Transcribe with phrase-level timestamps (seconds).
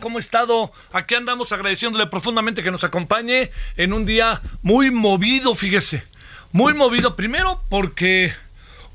[0.00, 0.70] ¿Cómo ha estado?
[0.92, 6.04] Aquí andamos agradeciéndole profundamente que nos acompañe en un día muy movido, fíjese.
[6.52, 7.16] Muy movido.
[7.16, 8.34] Primero porque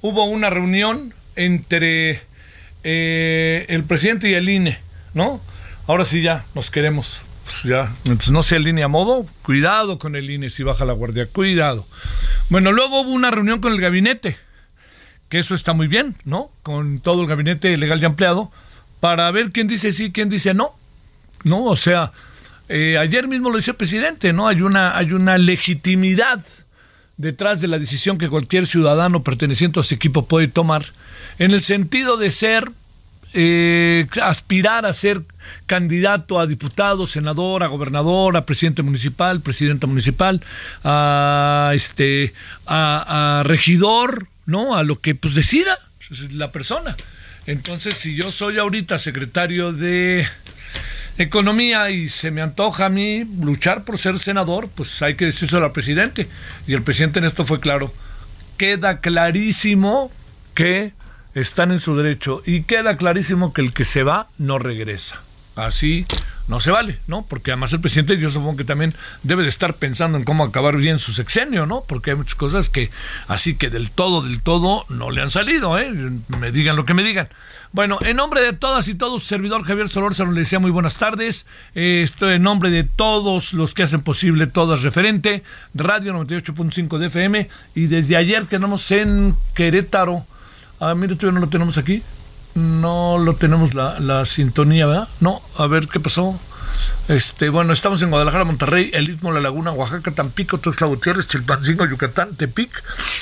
[0.02, 2.22] hubo una reunión entre
[2.84, 4.80] eh, el presidente y el INE,
[5.16, 5.42] ¿no?
[5.88, 7.24] Ahora sí ya nos queremos.
[7.44, 10.86] Pues ya, mientras no sea el INE a modo, cuidado con el INE si baja
[10.86, 11.88] la guardia, cuidado.
[12.50, 14.38] Bueno, luego hubo una reunión con el gabinete
[15.30, 16.52] que eso está muy bien, ¿no?
[16.64, 18.52] Con todo el gabinete legal y ampliado,
[19.00, 20.76] para ver quién dice sí, quién dice no,
[21.44, 21.66] ¿no?
[21.66, 22.12] O sea,
[22.70, 24.48] eh, ayer mismo lo dice el presidente, ¿no?
[24.48, 26.44] Hay una, hay una legitimidad
[27.18, 30.86] detrás de la decisión que cualquier ciudadano perteneciente a ese equipo puede tomar,
[31.40, 32.72] en el sentido de ser,
[33.34, 35.24] eh, aspirar a ser
[35.66, 40.44] candidato a diputado, senador, a gobernador, a presidente municipal, presidenta municipal,
[40.84, 42.34] a este,
[42.66, 44.76] a, a regidor, ¿no?
[44.76, 45.78] A lo que pues decida
[46.32, 46.96] la persona.
[47.48, 50.28] Entonces, si yo soy ahorita secretario de
[51.18, 55.66] Economía y se me antoja a mí luchar por ser senador, pues hay que decírselo
[55.66, 56.28] al presidente.
[56.68, 57.94] Y el presidente en esto fue claro.
[58.58, 60.12] Queda clarísimo
[60.54, 60.92] que
[61.36, 65.22] están en su derecho y queda clarísimo que el que se va no regresa.
[65.56, 66.06] Así
[66.48, 67.26] no se vale, ¿no?
[67.26, 68.94] Porque además el presidente yo supongo que también
[69.24, 71.82] debe de estar pensando en cómo acabar bien su sexenio, ¿no?
[71.82, 72.90] Porque hay muchas cosas que
[73.28, 75.92] así que del todo, del todo no le han salido, ¿eh?
[76.40, 77.28] Me digan lo que me digan.
[77.74, 81.46] Bueno, en nombre de todas y todos, servidor Javier Solórzano le decía muy buenas tardes.
[81.76, 85.44] Estoy en nombre de todos los que hacen posible Todas Referente,
[85.74, 90.26] Radio 98.5 de FM y desde ayer quedamos en Querétaro.
[90.80, 92.02] Ah, mire, todavía no lo tenemos aquí
[92.58, 95.08] no lo tenemos la, sintonía, ¿verdad?
[95.20, 96.40] No, a ver qué pasó.
[97.08, 101.86] Este, bueno, estamos en Guadalajara, Monterrey, El Istmo, La Laguna, Oaxaca, Tampico, Tuxtla Gutiérrez, Chilpancingo,
[101.86, 102.72] Yucatán, Tepic,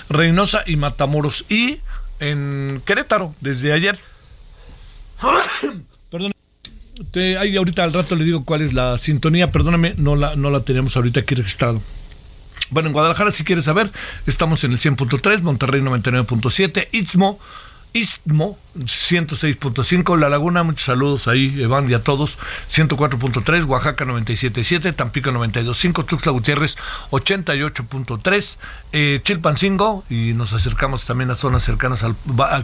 [0.10, 1.46] Reynosa y Matamoros.
[1.50, 1.80] Y
[2.20, 4.00] en Querétaro, desde ayer.
[6.10, 6.32] Perdón.
[7.12, 10.50] Te, ahí ahorita al rato le digo cuál es la sintonía, perdóname, no la, no
[10.50, 11.82] la tenemos ahorita aquí registrado.
[12.70, 13.92] Bueno, en Guadalajara, si quieres saber,
[14.26, 17.40] estamos en el 100.3, Monterrey 99.7, Istmo
[17.96, 22.38] Istmo 106.5, La Laguna, muchos saludos ahí, Evan y a todos,
[22.70, 26.76] 104.3, Oaxaca 97.7, Tampico 92.5, Tuxtla Gutiérrez
[27.12, 28.58] 88.3,
[28.92, 32.62] eh, Chilpancingo, y nos acercamos también a zonas cercanas al, a,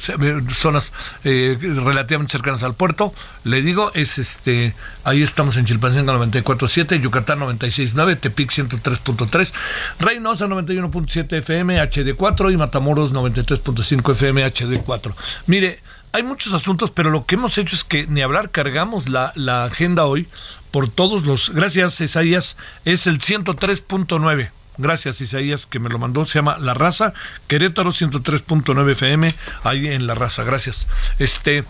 [0.49, 0.91] zonas
[1.23, 3.13] eh, relativamente cercanas al puerto,
[3.45, 4.75] le digo, es este,
[5.05, 9.53] ahí estamos en Chilpancingo 94.7, Yucatán 96.9, Tepic 103.3,
[9.99, 15.20] Reynosa 91.7 FM HD4 y Matamoros 93.5 FM HD4.
[15.47, 15.79] Mire,
[16.13, 19.31] hay muchos asuntos, pero lo que hemos hecho es que ni hablar, cargamos la,
[19.63, 20.27] agenda hoy
[20.71, 21.51] por todos los...
[21.51, 24.49] Gracias, Isaías, es el 103.9.
[24.77, 26.25] Gracias, Isaías, que me lo mandó.
[26.25, 27.13] Se llama La Raza,
[27.47, 29.27] Querétaro 103.9 FM,
[29.63, 30.43] ahí en La Raza.
[30.43, 30.87] Gracias.
[31.19, 31.63] Este,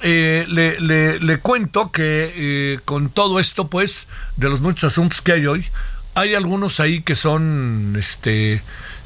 [0.00, 0.80] eh, le,
[1.20, 5.66] le, cuento que eh, con todo esto, pues, de los muchos asuntos que hay hoy,
[6.14, 8.62] hay algunos ahí que son, este,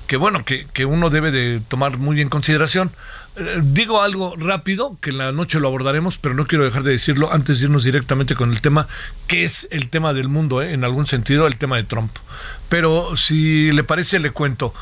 [0.06, 2.90] que bueno, que, que uno debe de tomar muy en consideración.
[3.38, 6.92] Eh, digo algo rápido, que en la noche lo abordaremos, pero no quiero dejar de
[6.92, 8.88] decirlo antes de irnos directamente con el tema,
[9.26, 12.10] que es el tema del mundo, en algún sentido, el tema de Trump.
[12.68, 14.74] Pero si le parece, le cuento.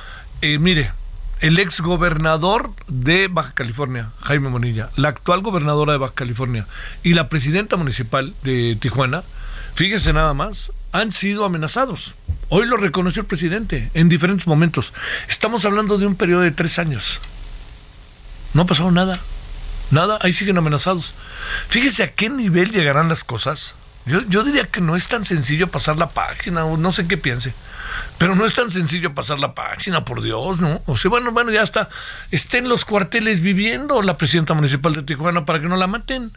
[0.43, 0.93] mire,
[1.41, 6.67] el ex gobernador de Baja California, Jaime Monilla, la actual gobernadora de Baja California
[7.03, 9.23] y la presidenta municipal de Tijuana,
[9.75, 12.15] fíjese nada más, han sido amenazados.
[12.49, 14.95] Hoy lo reconoció el presidente en diferentes momentos.
[15.29, 17.21] Estamos hablando de un periodo de tres años.
[18.57, 19.21] No ha pasado nada.
[19.91, 21.13] Nada, ahí siguen amenazados.
[21.69, 23.75] Fíjese a qué nivel llegarán las cosas.
[24.07, 27.19] Yo, yo diría que no es tan sencillo pasar la página, o no sé qué
[27.19, 27.53] piense.
[28.17, 30.81] Pero no es tan sencillo pasar la página, por Dios, ¿no?
[30.87, 31.91] O sea, bueno, bueno, ya está.
[32.31, 36.33] Está en los cuarteles viviendo la presidenta municipal de Tijuana para que no la maten.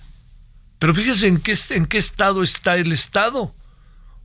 [0.78, 3.56] Pero fíjese en qué, en qué estado está el Estado.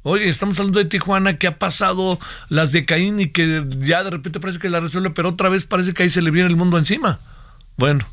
[0.02, 2.18] Oye, estamos hablando de Tijuana que ha pasado
[2.48, 5.64] las de Caín y que ya de repente parece que la resuelve, pero otra vez
[5.64, 7.20] parece que ahí se le viene el mundo encima.
[7.76, 8.06] Bueno,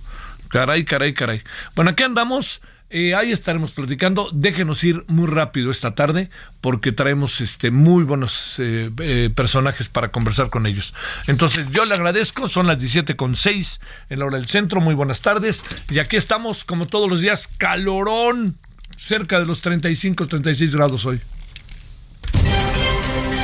[0.49, 1.41] caray, caray, caray.
[1.75, 2.61] Bueno, aquí andamos
[2.93, 4.29] eh, ahí estaremos platicando.
[4.33, 6.29] Déjenos ir muy rápido esta tarde
[6.59, 10.93] porque traemos este muy buenos eh, eh, personajes para conversar con ellos.
[11.27, 12.49] Entonces yo le agradezco.
[12.49, 13.79] Son las 17 con 6
[14.09, 14.81] en la hora del centro.
[14.81, 15.63] Muy buenas tardes.
[15.89, 18.57] Y aquí estamos como todos los días calorón
[18.97, 21.21] cerca de los 35, 36 grados hoy.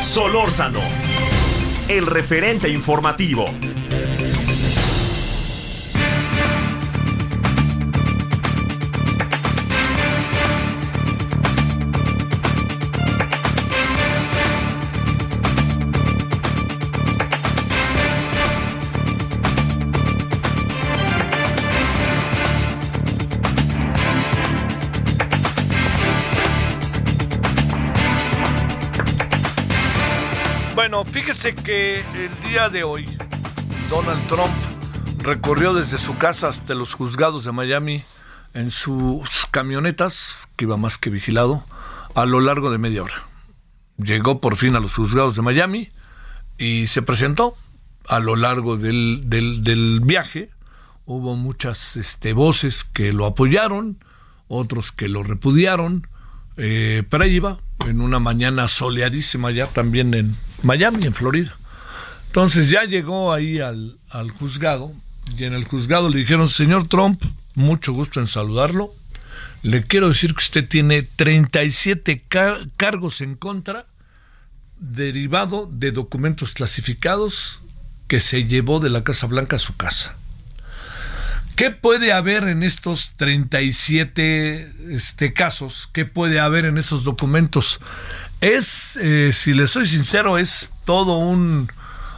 [0.01, 0.81] Solórzano,
[1.87, 3.45] el referente informativo.
[31.55, 33.05] Que el día de hoy
[33.89, 34.53] Donald Trump
[35.19, 38.03] recorrió desde su casa hasta los juzgados de Miami
[38.53, 41.63] en sus camionetas, que iba más que vigilado,
[42.15, 43.23] a lo largo de media hora.
[43.97, 45.87] Llegó por fin a los juzgados de Miami
[46.57, 47.55] y se presentó
[48.07, 50.49] a lo largo del, del, viaje.
[51.05, 54.03] Hubo muchas este, voces que lo apoyaron,
[54.49, 56.07] otros que lo repudiaron,
[56.57, 61.55] eh, pero ahí iba, en una mañana soleadísima ya también en Miami, en Florida.
[62.27, 63.97] Entonces ya llegó ahí al,
[64.37, 64.91] juzgado
[65.37, 67.21] y en el juzgado le dijeron, señor Trump,
[67.55, 68.93] mucho gusto en saludarlo.
[69.63, 72.23] Le quiero decir que usted tiene 37
[72.77, 73.87] cargos en contra
[74.79, 77.61] derivado de documentos clasificados
[78.07, 80.15] que se llevó de la Casa Blanca a su casa.
[81.55, 85.89] ¿Qué puede haber en estos 37 este, casos?
[85.91, 87.79] ¿Qué puede haber en esos documentos?
[88.41, 91.69] Es, eh, si le soy sincero, es todo un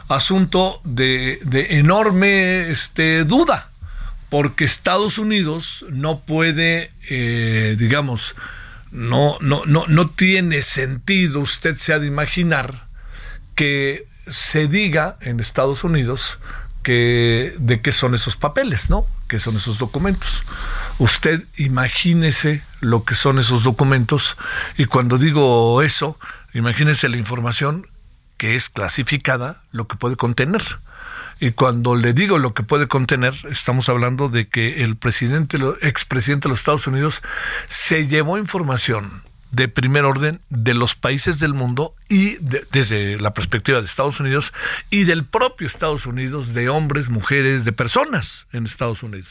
[0.08, 1.38] asunto de,
[1.70, 3.70] enorme este, duda,
[4.28, 8.36] porque Estados Unidos no puede, eh, digamos,
[8.90, 12.86] no, no, no, no tiene sentido, usted se ha de imaginar,
[13.54, 16.38] que se diga en Estados Unidos
[16.82, 19.06] que de qué son esos papeles, ¿no?
[19.30, 20.42] ¿Qué son esos documentos?
[20.98, 24.36] Usted imagínese lo que son esos documentos
[24.76, 26.18] y cuando digo eso,
[26.52, 27.86] imagínese la información
[28.38, 30.80] que es clasificada, lo que puede contener.
[31.38, 35.74] Y cuando le digo lo que puede contener, estamos hablando de que el presidente, el
[35.82, 37.22] expresidente de los Estados Unidos,
[37.68, 42.36] se llevó información de primer orden de los países del mundo y
[42.70, 44.52] desde la perspectiva de Estados Unidos
[44.90, 49.30] y del propio Estados Unidos, de hombres, mujeres, de personas en Estados Unidos.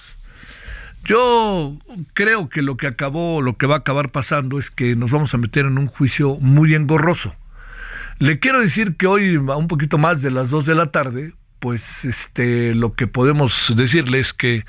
[1.06, 1.78] Yo
[2.14, 5.34] creo que lo que acabó, lo que va a acabar pasando es que nos vamos
[5.34, 7.36] a meter en un juicio muy engorroso.
[8.20, 11.34] Le quiero decir que hoy, a un poquito más de las dos de la tarde,
[11.60, 14.66] pues este, lo que podemos decirle es que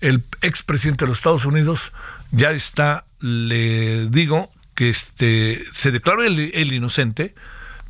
[0.00, 1.92] el expresidente de los Estados Unidos
[2.30, 7.34] ya está, le digo, que este, se declaró el, inocente,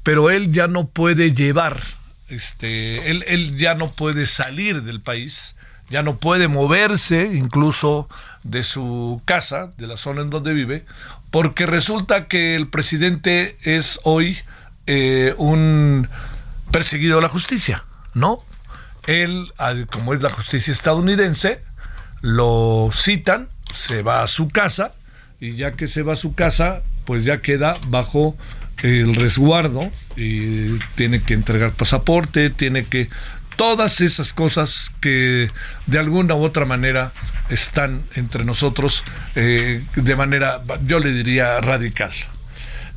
[0.02, 1.80] pero él ya no puede llevar,
[2.28, 5.56] este, él, él ya no puede salir del país,
[5.90, 8.08] ya no puede moverse incluso
[8.42, 10.84] de su casa, de la zona en donde vive,
[11.30, 14.38] porque resulta que el presidente es hoy
[14.86, 16.08] eh, un
[16.70, 18.44] perseguido de la justicia, ¿no?
[19.06, 19.52] Él,
[19.90, 21.62] como es la justicia estadounidense,
[22.20, 24.92] lo citan, se va a su casa
[25.44, 28.34] y ya que se va a su casa, pues ya queda bajo
[28.82, 33.10] el resguardo y tiene que entregar pasaporte, tiene que
[33.56, 35.50] todas esas cosas que
[35.86, 37.12] de alguna u otra manera
[37.50, 42.12] están entre nosotros eh, de manera, yo le diría, radical.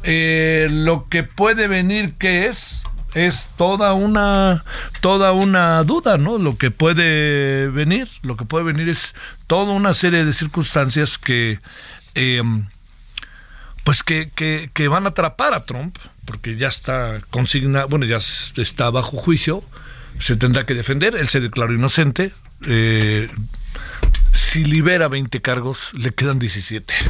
[0.03, 2.83] Eh, lo que puede venir, que es?
[3.13, 4.63] Es toda una,
[5.01, 6.37] toda una duda, ¿no?
[6.37, 9.15] Lo que puede venir, lo que puede venir es
[9.47, 11.59] toda una serie de circunstancias que,
[12.17, 12.65] em,
[13.83, 18.89] pues que, que, van a atrapar a Trump, porque ya está consignado, bueno, ya está
[18.89, 19.63] bajo juicio,
[20.19, 22.33] se tendrá que defender, él se declaró inocente,
[22.65, 23.29] eh,
[24.33, 26.93] si libera 20 cargos, le quedan 17.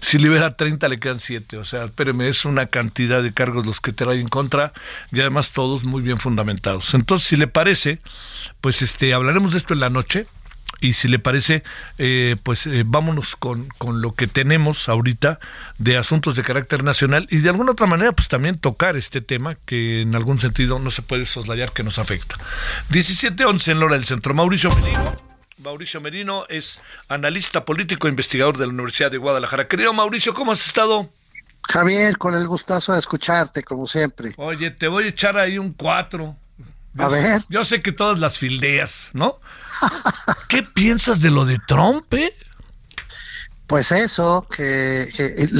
[0.00, 1.58] Si libera 30, le quedan 7.
[1.58, 4.72] O sea, espéreme, es una cantidad de cargos los que te traen en contra
[5.12, 6.94] y además todos muy bien fundamentados.
[6.94, 8.00] Entonces, si le parece,
[8.60, 10.26] pues este hablaremos de esto en la noche
[10.80, 11.62] y si le parece,
[11.98, 15.38] eh, pues eh, vámonos con, con, lo que tenemos ahorita
[15.78, 19.56] de asuntos de carácter nacional y de alguna otra manera, pues también tocar este tema
[19.66, 22.36] que en algún sentido no se puede soslayar que nos afecta.
[22.90, 24.34] 17-11 en Lora del Centro.
[24.34, 25.16] Mauricio Merino.
[25.58, 29.68] Mauricio Merino es analista político e investigador de la Universidad de Guadalajara.
[29.68, 31.10] Querido Mauricio, ¿cómo has estado?
[31.62, 34.34] Javier, con el gustazo de escucharte, como siempre.
[34.36, 36.36] Oye, te voy a echar ahí un 4.
[36.98, 37.42] A ver.
[37.48, 39.40] Yo sé que todas las fildeas, ¿no?
[40.48, 42.12] ¿Qué piensas de lo de Trump?
[42.14, 42.34] Eh?
[43.66, 45.08] Pues eso, que,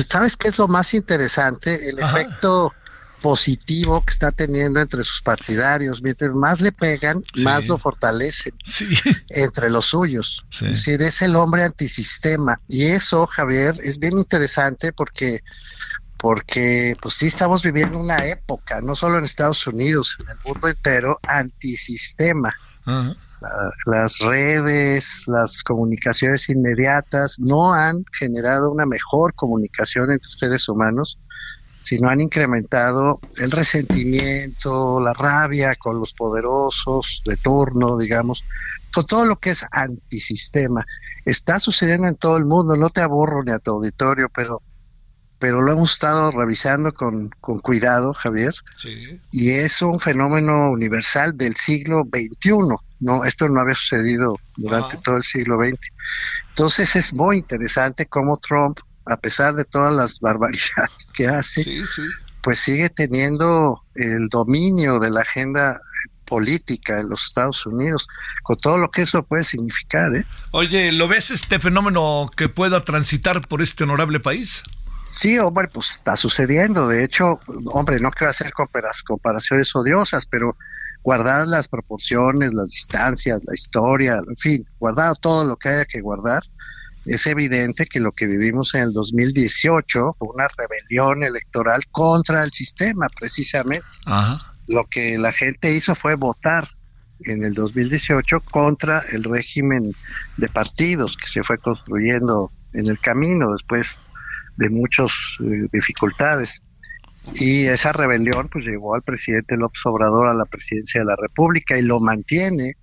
[0.09, 1.89] ¿sabes qué es lo más interesante?
[1.89, 2.73] El efecto
[3.21, 6.03] positivo que está teniendo entre sus partidarios.
[6.03, 8.55] Mientras más le pegan, más lo fortalecen
[9.31, 10.47] entre los suyos.
[10.53, 12.61] Es decir, es el hombre antisistema.
[12.69, 15.41] Y eso, Javier, es bien interesante porque
[16.19, 20.69] porque pues sí estamos viviendo una época, no solo en Estados Unidos, en el mundo
[20.69, 22.55] entero, antisistema
[23.87, 31.19] las redes, las comunicaciones inmediatas no han generado una mejor comunicación entre seres humanos,
[31.79, 38.45] sino han incrementado el resentimiento, la rabia con los poderosos de turno, digamos,
[38.95, 40.87] con todo lo que es antisistema.
[41.25, 44.63] Está sucediendo en todo el mundo, no te aborro ni a tu auditorio, pero
[45.39, 48.55] pero lo hemos estado revisando con, con cuidado, Javier,
[49.31, 52.53] y es un fenómeno universal del siglo XXI.
[53.01, 55.93] No, esto no había sucedido durante todo el siglo XX.
[56.49, 61.85] Entonces es muy interesante cómo Trump, a pesar de todas las barbaridades que hace,
[62.41, 65.81] pues sigue teniendo el dominio de la agenda
[66.25, 68.09] política en los Estados Unidos,
[68.43, 70.15] con todo lo que eso puede significar.
[70.15, 70.25] ¿eh?
[70.51, 74.63] Oye, ¿lo ves este fenómeno que pueda transitar por este honorable país?
[75.17, 76.89] Sí, hombre, pues está sucediendo.
[76.89, 77.41] De hecho,
[77.73, 80.59] hombre, no quiero hacer comparaciones odiosas, pero
[81.03, 86.03] guardar las proporciones, las distancias, la historia, en fin, guardado todo lo que haya que
[86.03, 86.43] guardar,
[87.07, 92.53] es evidente que lo que vivimos en el 2018 fue una rebelión electoral contra el
[92.53, 93.87] sistema, precisamente.
[94.67, 96.69] Lo que la gente hizo fue votar
[97.21, 99.95] en el 2018 contra el régimen
[100.37, 104.03] de partidos que se fue construyendo en el camino después
[104.57, 106.63] de muchas eh, dificultades.
[107.35, 111.77] Y esa rebelión pues llevó al presidente López Obrador a la presidencia de la República
[111.77, 112.75] y lo mantiene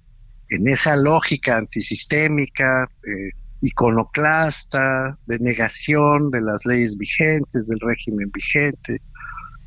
[0.50, 9.00] en esa lógica antisistémica, eh, iconoclasta, de negación de las leyes vigentes, del régimen vigente,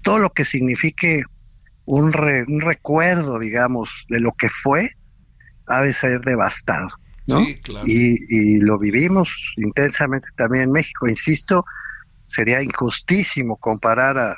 [0.03, 1.23] todo lo que signifique
[1.87, 2.13] un,
[2.49, 4.91] un recuerdo, digamos, de lo que fue,
[5.67, 6.89] ha de ser devastado.
[7.27, 7.41] ¿no?
[7.41, 11.09] y, y, lo vivimos intensamente también en México.
[11.09, 11.65] Insisto,
[12.27, 14.37] sería injustísimo comparar a,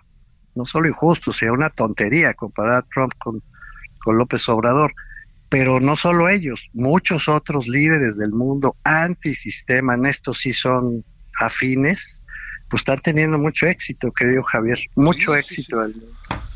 [0.55, 3.43] no solo injusto, sería una tontería comparar a Trump con,
[4.05, 4.93] con López Obrador,
[5.49, 11.05] pero no solo ellos, muchos otros líderes del mundo antisistema, en esto sí son
[11.41, 12.23] afines,
[12.69, 15.81] pues están teniendo mucho éxito, querido Javier, mucho éxito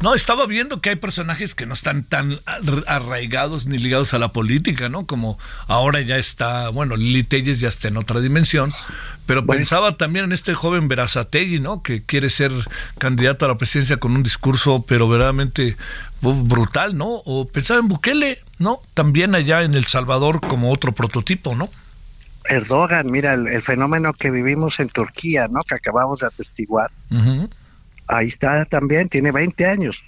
[0.03, 2.41] No, estaba viendo que hay personajes que no están tan
[2.89, 5.07] arraigados ni ligados a la política, ¿no?
[5.07, 5.39] Como
[5.69, 8.73] ahora ya está, bueno, Lili Telles ya está en otra dimensión,
[9.27, 11.85] pero pensaba también en este joven Verazategui, ¿no?
[11.85, 12.51] Que quiere ser
[12.99, 15.77] candidato a la presidencia con un discurso, pero verdaderamente
[16.21, 17.23] brutal, ¿no?
[17.25, 18.83] O pensaba en Bukele, ¿no?
[18.95, 21.71] También allá en El Salvador como otro prototipo, ¿no?
[22.47, 25.61] Erdogan, mira, el, fenómeno que vivimos en Turquía, ¿no?
[25.63, 26.91] Que acabamos de atestiguar.
[28.13, 30.03] Ahí está también, tiene 20 años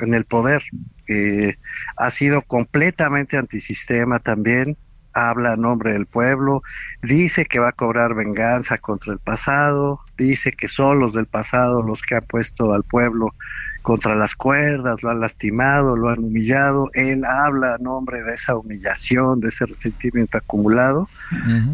[0.00, 0.62] en el poder.
[1.08, 1.54] Eh,
[1.96, 4.76] ha sido completamente antisistema también,
[5.12, 6.62] habla a nombre del pueblo,
[7.02, 11.82] dice que va a cobrar venganza contra el pasado, dice que son los del pasado
[11.82, 13.34] los que han puesto al pueblo
[13.82, 16.90] contra las cuerdas, lo han lastimado, lo han humillado.
[16.94, 21.08] Él habla a nombre de esa humillación, de ese resentimiento acumulado,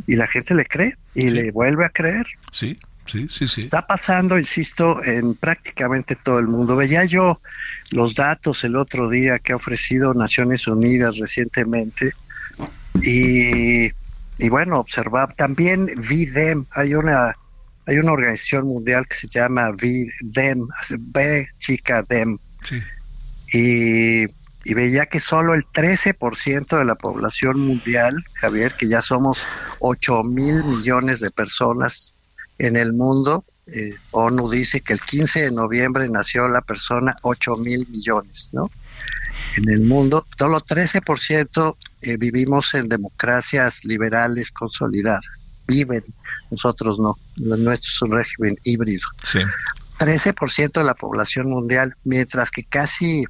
[0.06, 2.26] y la gente le cree y le vuelve a creer.
[2.52, 3.62] Sí, sí, sí, sí.
[3.64, 6.76] Está pasando, insisto, en prácticamente todo el mundo.
[6.76, 7.40] Veía yo
[7.90, 12.12] los datos el otro día que ha ofrecido Naciones Unidas recientemente
[13.02, 13.86] y,
[14.38, 17.34] y bueno, observar también VIDEM, hay una
[17.86, 20.68] hay una organización mundial que se llama VIDEM,
[20.98, 22.38] B chica DEM.
[23.52, 29.46] Y, y, veía que solo el 13% de la población mundial, Javier, que ya somos
[29.80, 32.14] 8 mil millones de personas
[32.58, 37.56] en el mundo, eh, ONU dice que el 15 de noviembre nació la persona 8
[37.56, 38.70] mil millones, ¿no?
[39.56, 45.62] En el mundo, solo 13% eh, vivimos en democracias liberales consolidadas.
[45.66, 46.04] Viven,
[46.50, 47.16] nosotros no.
[47.36, 49.06] Lo nuestro es un régimen híbrido.
[49.24, 49.40] Sí.
[49.98, 53.24] 13% de la población mundial, mientras que casi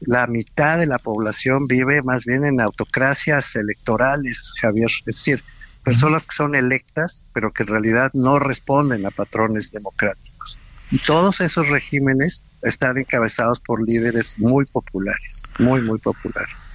[0.00, 4.90] la mitad de la población vive más bien en autocracias electorales, Javier.
[4.90, 5.44] Es decir,
[5.84, 10.58] personas que son electas, pero que en realidad no responden a patrones democráticos.
[10.90, 16.72] Y todos esos regímenes están encabezados por líderes muy populares, muy, muy populares.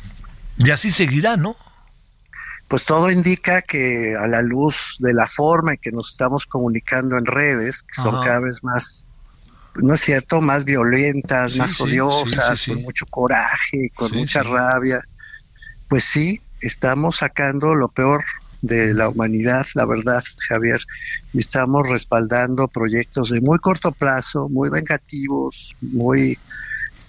[0.57, 1.57] Y así seguirá, ¿no?
[2.67, 7.17] Pues todo indica que a la luz de la forma en que nos estamos comunicando
[7.17, 9.05] en redes, que son cada vez más,
[9.75, 15.03] no es cierto, más violentas, más odiosas, con mucho coraje, con mucha rabia,
[15.87, 18.23] pues sí, estamos sacando lo peor
[18.65, 20.81] de la humanidad, la verdad, Javier,
[21.33, 26.37] y estamos respaldando proyectos de muy corto plazo, muy vengativos, muy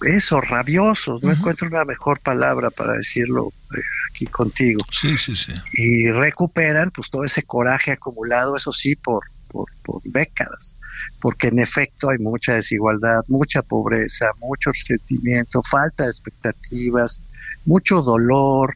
[0.05, 3.79] eso, rabiosos, no encuentro una mejor palabra para decirlo eh,
[4.11, 4.79] aquí contigo.
[4.91, 5.53] Sí, sí, sí.
[5.73, 10.79] Y recuperan pues todo ese coraje acumulado, eso sí, por, por, por décadas,
[11.19, 17.21] porque en efecto hay mucha desigualdad, mucha pobreza, mucho resentimiento, falta de expectativas,
[17.65, 18.75] mucho dolor,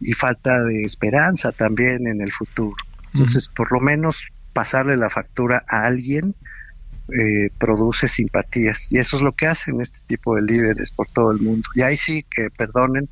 [0.00, 2.76] y falta de esperanza también en el futuro.
[3.12, 6.34] Entonces, por lo menos pasarle la factura a alguien
[7.08, 11.30] eh, produce simpatías y eso es lo que hacen este tipo de líderes por todo
[11.30, 11.68] el mundo.
[11.74, 13.08] Y ahí sí que perdonen,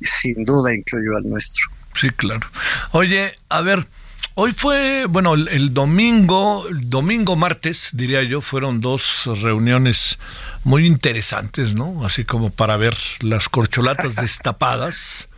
[0.00, 1.64] sin duda incluyo al nuestro.
[1.94, 2.46] Sí, claro.
[2.92, 3.86] Oye, a ver,
[4.34, 10.18] Hoy fue, bueno, el, domingo, el domingo martes, diría yo, fueron dos reuniones
[10.62, 12.06] muy interesantes, ¿no?
[12.06, 15.28] Así como para ver las corcholatas destapadas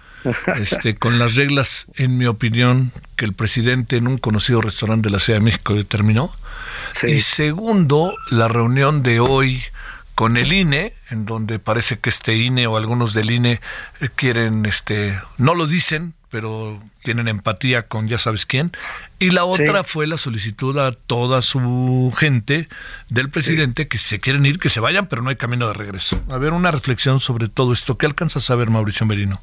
[0.58, 5.12] este, con las reglas, en mi opinión, que el presidente en un conocido restaurante de
[5.12, 6.34] la Ciudad de México determinó.
[7.04, 9.62] Y segundo, la reunión de hoy
[10.14, 13.60] con el INE, en donde parece que este INE o algunos del INE
[14.00, 18.72] eh, quieren, este, no lo dicen, pero tienen empatía con ya sabes quién.
[19.18, 22.68] Y la otra fue la solicitud a toda su gente
[23.08, 25.74] del presidente que si se quieren ir, que se vayan, pero no hay camino de
[25.74, 26.20] regreso.
[26.30, 27.98] A ver, una reflexión sobre todo esto.
[27.98, 29.42] ¿Qué alcanza a saber Mauricio Merino?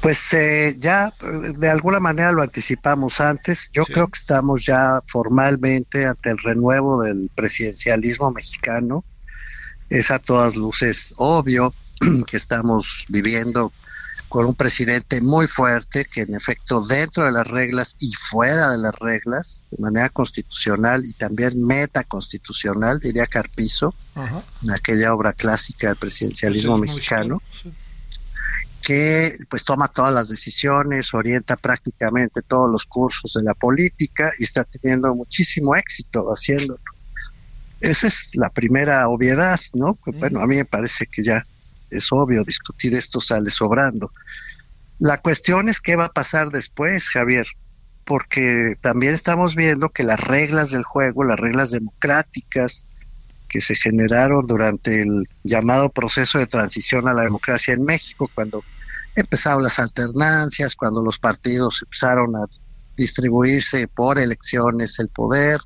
[0.00, 3.70] Pues eh, ya eh, de alguna manera lo anticipamos antes.
[3.72, 9.04] Yo creo que estamos ya formalmente ante el renuevo del presidencialismo mexicano.
[9.88, 11.74] Es a todas luces obvio
[12.26, 13.72] que estamos viviendo
[14.28, 18.78] con un presidente muy fuerte que en efecto dentro de las reglas y fuera de
[18.78, 23.94] las reglas, de manera constitucional y también metaconstitucional, diría Carpizo,
[24.64, 27.40] en aquella obra clásica del presidencialismo mexicano
[28.86, 34.44] que pues toma todas las decisiones, orienta prácticamente todos los cursos de la política y
[34.44, 36.78] está teniendo muchísimo éxito haciéndolo.
[37.80, 39.98] Esa es la primera obviedad, ¿no?
[40.20, 41.44] bueno, a mí me parece que ya
[41.90, 44.12] es obvio discutir esto sale sobrando.
[45.00, 47.48] La cuestión es qué va a pasar después, Javier,
[48.04, 52.86] porque también estamos viendo que las reglas del juego, las reglas democráticas
[53.48, 58.62] que se generaron durante el llamado proceso de transición a la democracia en México, cuando
[59.16, 62.44] empezaron las alternancias, cuando los partidos empezaron a
[62.96, 65.60] distribuirse por elecciones el poder.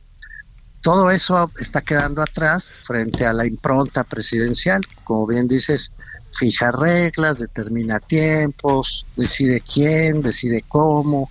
[0.80, 4.80] Todo eso está quedando atrás frente a la impronta presidencial.
[5.04, 5.92] Como bien dices,
[6.32, 11.30] fija reglas, determina tiempos, decide quién, decide cómo,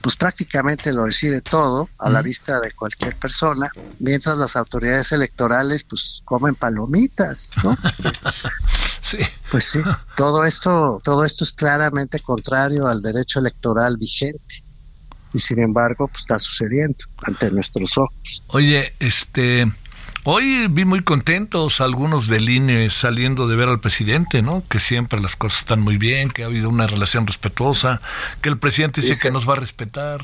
[0.00, 5.84] pues prácticamente lo decide todo a la vista de cualquier persona, mientras las autoridades electorales
[5.84, 7.76] pues comen palomitas, ¿no?
[9.00, 9.18] Sí.
[9.50, 9.80] Pues sí,
[10.16, 14.62] todo esto, todo esto es claramente contrario al derecho electoral vigente.
[15.32, 18.42] Y sin embargo, pues está sucediendo ante nuestros ojos.
[18.48, 19.70] Oye, este,
[20.24, 24.64] hoy vi muy contentos algunos del INE saliendo de ver al presidente, ¿no?
[24.68, 28.00] Que siempre las cosas están muy bien, que ha habido una relación respetuosa,
[28.42, 30.20] que el presidente dice, que nos va a respetar.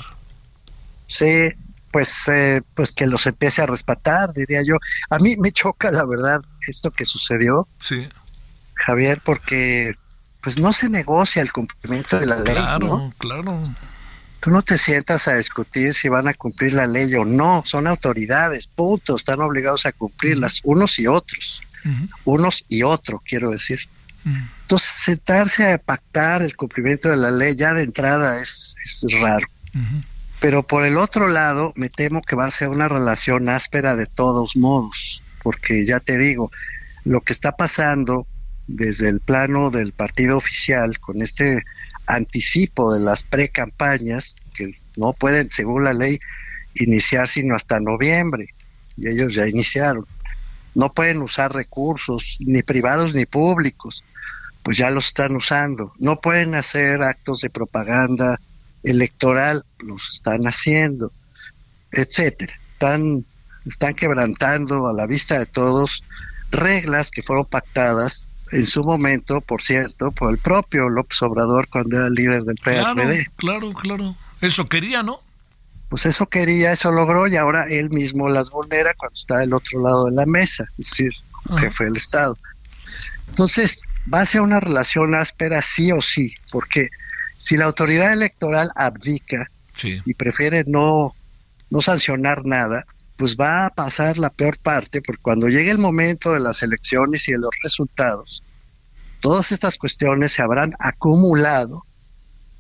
[1.06, 1.52] Sí,
[1.92, 4.74] pues, eh, pues que los empiece a respetar, diría yo.
[5.08, 8.02] A mí me choca, la verdad, esto que sucedió, Sí,
[8.76, 9.96] Javier, porque
[10.42, 13.14] pues no se negocia el cumplimiento de la ley, claro, ¿no?
[13.18, 13.60] claro.
[14.38, 17.88] Tú no te sientas a discutir si van a cumplir la ley o no, son
[17.88, 21.60] autoridades, punto, están obligados a cumplirlas, unos y otros,
[22.24, 23.80] unos y otro, quiero decir.
[24.62, 29.48] Entonces, sentarse a pactar el cumplimiento de la ley ya de entrada es, es raro.
[30.38, 34.06] Pero por el otro lado, me temo que va a ser una relación áspera de
[34.06, 36.52] todos modos, porque ya te digo,
[37.04, 38.26] lo que está pasando
[38.66, 41.62] desde el plano del partido oficial con este
[42.06, 46.18] anticipo de las pre-campañas, que no pueden, según la ley,
[46.74, 48.48] iniciar sino hasta noviembre,
[48.96, 50.06] y ellos ya iniciaron.
[50.74, 54.04] No pueden usar recursos, ni privados ni públicos,
[54.62, 55.92] pues ya los están usando.
[55.98, 58.40] No pueden hacer actos de propaganda
[58.82, 61.12] electoral, los están haciendo,
[61.92, 62.52] etcétera.
[62.72, 63.24] Están,
[63.64, 66.02] están quebrantando a la vista de todos
[66.50, 71.96] reglas que fueron pactadas en su momento, por cierto, por el propio López Obrador cuando
[71.98, 73.26] era líder del Claro, PRD.
[73.36, 74.16] claro, claro.
[74.40, 75.20] Eso quería, ¿no?
[75.88, 79.80] Pues eso quería, eso logró y ahora él mismo las vulnera cuando está del otro
[79.82, 81.12] lado de la mesa, es decir,
[81.48, 81.58] Ajá.
[81.60, 82.36] jefe del Estado.
[83.28, 83.80] Entonces,
[84.12, 86.88] va a ser una relación áspera sí o sí, porque
[87.38, 90.00] si la autoridad electoral abdica Sí.
[90.06, 91.14] y prefiere no,
[91.70, 96.32] no sancionar nada, pues va a pasar la peor parte, porque cuando llegue el momento
[96.32, 98.42] de las elecciones y de los resultados,
[99.20, 101.84] todas estas cuestiones se habrán acumulado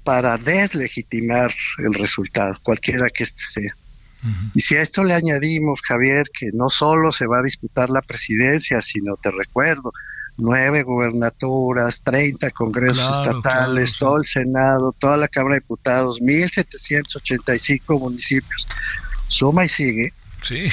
[0.04, 3.76] para deslegitimar el resultado, cualquiera que este sea.
[4.54, 8.02] Y si a esto le añadimos, Javier, que no solo se va a disputar la
[8.02, 9.92] presidencia, sino, te recuerdo,
[10.36, 13.98] nueve gubernaturas, 30 congresos Claro, estatales, claro, sí.
[13.98, 18.66] todo el Senado, toda la Cámara de Diputados, 1.785 municipios,
[19.28, 20.12] suma y sigue,
[20.46, 20.70] Sí.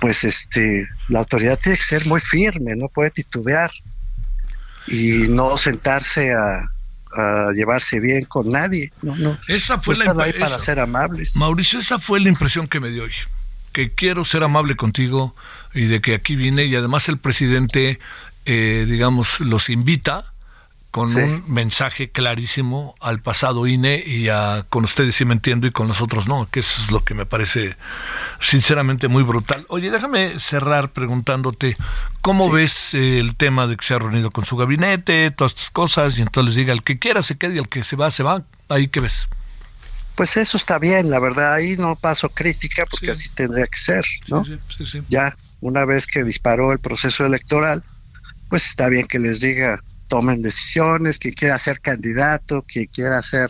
[0.00, 3.70] pues este, la autoridad tiene que ser muy firme, no puede titubear
[4.86, 6.68] y no sentarse a,
[7.16, 11.36] a llevarse bien con nadie, no, no, Esa fue la ahí para esa- ser amables.
[11.36, 13.12] Mauricio, esa fue la impresión que me dio hoy.
[13.72, 15.34] Que quiero ser amable contigo
[15.72, 17.98] y de que aquí vine y además el presidente,
[18.44, 20.33] eh, digamos, los invita
[20.94, 21.18] con Sí.
[21.18, 25.88] un mensaje clarísimo al pasado INE y a, con ustedes sí me entiendo y con
[25.88, 27.76] nosotros no, que eso es lo que me parece
[28.40, 29.66] sinceramente muy brutal.
[29.70, 31.76] Oye, déjame cerrar preguntándote,
[32.20, 35.70] ¿cómo ves eh, el tema de que se ha reunido con su gabinete, todas estas
[35.70, 38.22] cosas, y entonces diga, el que quiera se quede y el que se va, se
[38.22, 38.44] va?
[38.68, 39.28] Ahí que ves.
[40.14, 43.10] Pues eso está bien, la verdad, ahí no paso crítica porque Sí.
[43.12, 44.44] así tendría que ser, ¿no?
[44.44, 45.02] Sí, sí, sí, sí.
[45.08, 47.82] Ya, una vez que disparó el proceso electoral,
[48.48, 49.82] pues está bien que les diga,
[50.14, 53.48] tomen decisiones, quien quiera ser candidato, quien quiera hacer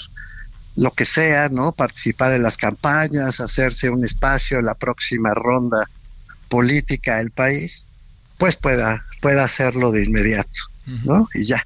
[0.77, 1.73] lo que sea, ¿no?
[1.73, 5.91] Participar en las campañas, hacerse un espacio en la próxima ronda
[6.49, 7.85] política del país,
[8.39, 10.59] pues pueda, pueda hacerlo de inmediato,
[11.05, 11.29] ¿no?
[11.35, 11.63] Y ya.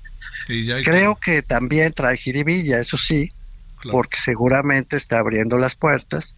[0.48, 3.30] Y ya hay Creo que también trae jiribilla, eso sí,
[3.80, 3.98] Claro.
[3.98, 6.36] porque seguramente está abriendo las puertas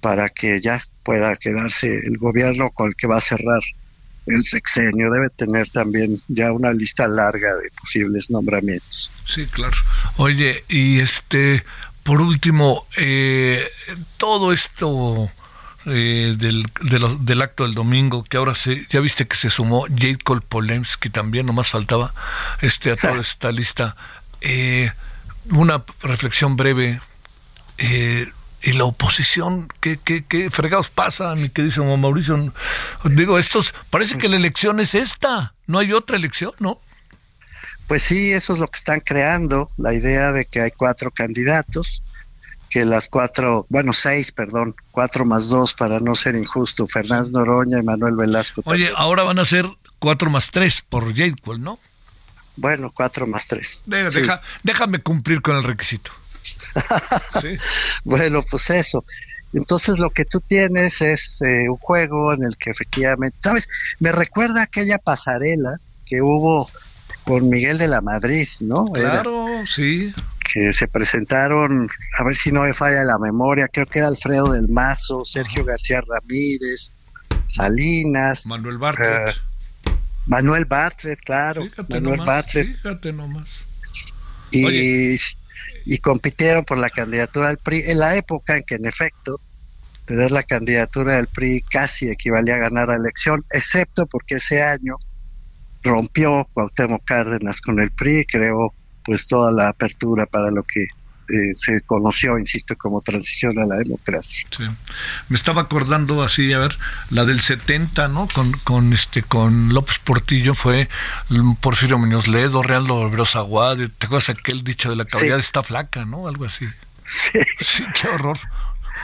[0.00, 3.60] para que ya pueda quedarse el gobierno con el que va a cerrar
[4.26, 5.10] el sexenio.
[5.10, 9.10] Debe tener también ya una lista larga de posibles nombramientos.
[9.24, 9.76] Sí, claro.
[10.16, 11.64] Oye, y este,
[12.02, 13.64] por último, eh,
[14.16, 15.30] todo esto
[15.86, 19.50] eh, del, de lo- del acto del domingo, que ahora se, ya viste que se
[19.50, 22.14] sumó Jade Cole Polemski también, nomás faltaba
[22.60, 23.96] este a toda esta lista.
[24.40, 24.90] Eh,
[25.50, 27.00] una reflexión breve.
[28.62, 32.52] Y la oposición, ¿qué, qué, qué fregados pasa, mi querido Mauricio?
[33.04, 36.80] Digo, estos, parece que la elección es esta, no hay otra elección, ¿no?
[37.88, 42.02] Pues sí, eso es lo que están creando, la idea de que hay cuatro candidatos,
[42.70, 47.80] que las cuatro, bueno, seis, perdón, cuatro más dos para no ser injusto, Fernández Noroña
[47.80, 48.62] y Manuel Velasco.
[48.64, 48.92] Oye, también.
[48.96, 49.66] ahora van a ser
[49.98, 51.78] cuatro más tres por Jadewell, ¿no?
[52.56, 53.82] Bueno, cuatro más tres.
[53.86, 54.20] De- Sí.
[54.20, 56.12] deja- déjame cumplir con el requisito.
[57.40, 57.56] Sí.
[58.04, 59.04] Bueno, pues eso.
[59.52, 63.68] Entonces lo que tú tienes es eh, un juego en el que efectivamente, ¿sabes?
[64.00, 66.70] Me recuerda aquella pasarela que hubo
[67.24, 68.86] con Miguel de la Madrid, ¿no?
[68.96, 70.12] Era, Claro, sí.
[70.52, 74.52] que se presentaron, a ver si no me falla la memoria, creo que era Alfredo
[74.52, 76.90] del Mazo, Sergio García Ramírez,
[77.46, 79.28] Salinas, Manuel Bartlett.
[79.28, 79.92] eh,
[80.26, 83.64] Manuel Bartlett, claro, fíjate Manuel nomás, Bartlett, fíjate nomás.
[84.50, 85.18] y, Oye.
[85.84, 89.40] Y compitieron por la candidatura del PRI en la época en que en efecto
[90.06, 94.96] tener la candidatura del PRI casi equivalía a ganar la elección, excepto porque ese año
[95.82, 100.86] rompió Cuauhtémoc Cárdenas con el PRI, creó pues toda la apertura para lo que
[101.28, 104.46] eh, se conoció, insisto, como transición a la democracia.
[104.50, 104.64] Sí.
[105.28, 106.78] Me estaba acordando así, a ver,
[107.10, 108.28] la del 70, ¿no?
[108.32, 110.88] Con, con este con López Portillo fue
[111.60, 116.04] Porfirio Muñoz Ledo, Real Veros Aguad, ¿te acuerdas aquel dicho de la cabalidad está flaca,
[116.04, 116.28] ¿no?
[116.28, 116.66] Algo así.
[117.06, 117.38] Sí.
[117.60, 118.38] Sí, qué horror.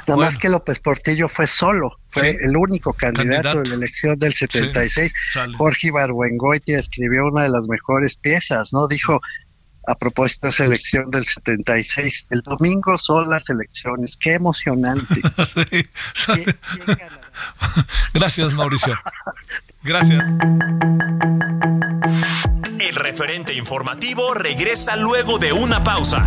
[0.06, 4.32] Nada más que López Portillo fue solo, fue el único candidato, de la elección del
[4.32, 5.12] 76.
[5.56, 8.88] Jorge Ibargüengoitia escribió una de las mejores piezas, ¿no?
[8.88, 9.20] Dijo,
[9.88, 12.28] a propósito de esa elección del 76.
[12.30, 14.16] El domingo son las elecciones.
[14.18, 15.22] Qué emocionante.
[18.14, 18.94] Gracias, Mauricio.
[19.82, 20.28] Gracias.
[22.78, 26.26] El referente informativo regresa luego de una pausa.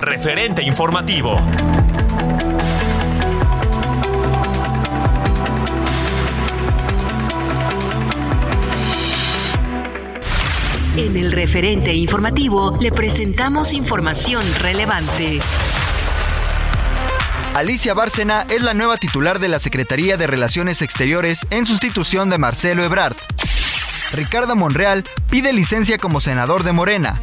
[0.00, 1.36] Referente informativo.
[10.96, 15.40] En el referente informativo le presentamos información relevante.
[17.54, 22.38] Alicia Bárcena es la nueva titular de la Secretaría de Relaciones Exteriores en sustitución de
[22.38, 23.16] Marcelo Ebrard.
[24.12, 27.20] Ricardo Monreal pide licencia como senador de Morena.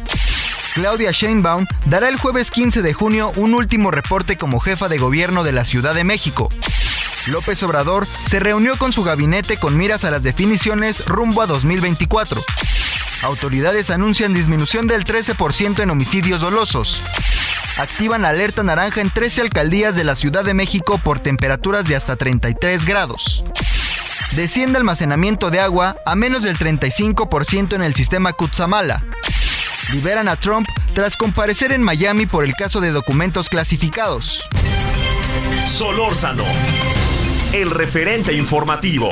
[0.76, 5.42] Claudia Sheinbaum dará el jueves 15 de junio un último reporte como jefa de gobierno
[5.42, 6.50] de la Ciudad de México.
[7.28, 12.44] López Obrador se reunió con su gabinete con miras a las definiciones rumbo a 2024.
[13.22, 17.00] Autoridades anuncian disminución del 13% en homicidios dolosos.
[17.78, 22.16] Activan alerta naranja en 13 alcaldías de la Ciudad de México por temperaturas de hasta
[22.16, 23.44] 33 grados.
[24.32, 29.02] Desciende almacenamiento de agua a menos del 35% en el sistema Kutsamala.
[29.92, 34.48] Liberan a Trump tras comparecer en Miami por el caso de documentos clasificados.
[35.64, 36.44] Solórzano,
[37.52, 39.10] el referente informativo.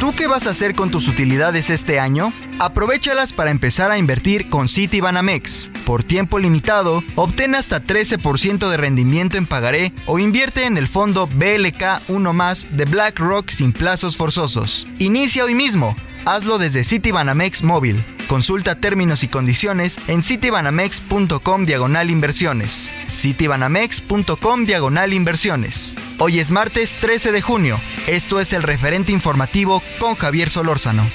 [0.00, 2.32] ¿Tú qué vas a hacer con tus utilidades este año?
[2.58, 5.70] Aprovechalas para empezar a invertir con Citibanamex.
[5.84, 11.26] Por tiempo limitado, obtén hasta 13% de rendimiento en pagaré o invierte en el fondo
[11.26, 14.86] BLK 1 más de BlackRock sin plazos forzosos.
[14.98, 15.94] Inicia hoy mismo.
[16.24, 18.04] Hazlo desde Citibanamex móvil.
[18.28, 22.94] Consulta términos y condiciones en citibanamex.com diagonal inversiones.
[23.08, 25.96] citibanamex.com diagonal inversiones.
[26.18, 27.80] Hoy es martes 13 de junio.
[28.06, 31.08] Esto es el referente informativo con Javier Solórzano.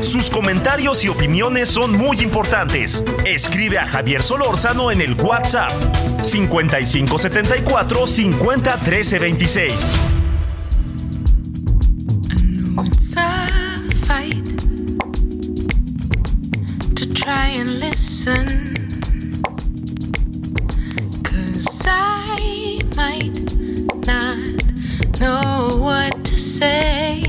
[0.00, 3.02] Sus comentarios y opiniones son muy importantes.
[3.24, 5.72] Escribe a Javier Solórzano en el WhatsApp
[6.22, 9.72] 5574 50 13 26.
[12.86, 14.44] It's a fight
[16.96, 19.02] to try and listen.
[21.22, 23.56] Cause I might
[24.06, 27.24] not know what to say.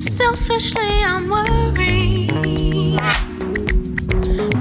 [0.00, 2.24] Selfishly, I'm worried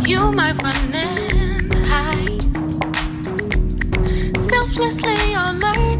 [0.05, 2.43] you might run and hide.
[4.37, 5.92] Selflessly, you're learning.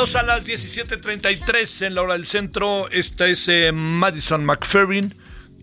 [0.00, 2.88] A las 17:33 en la hora del centro.
[2.90, 5.14] Esta es eh, Madison McFerrin,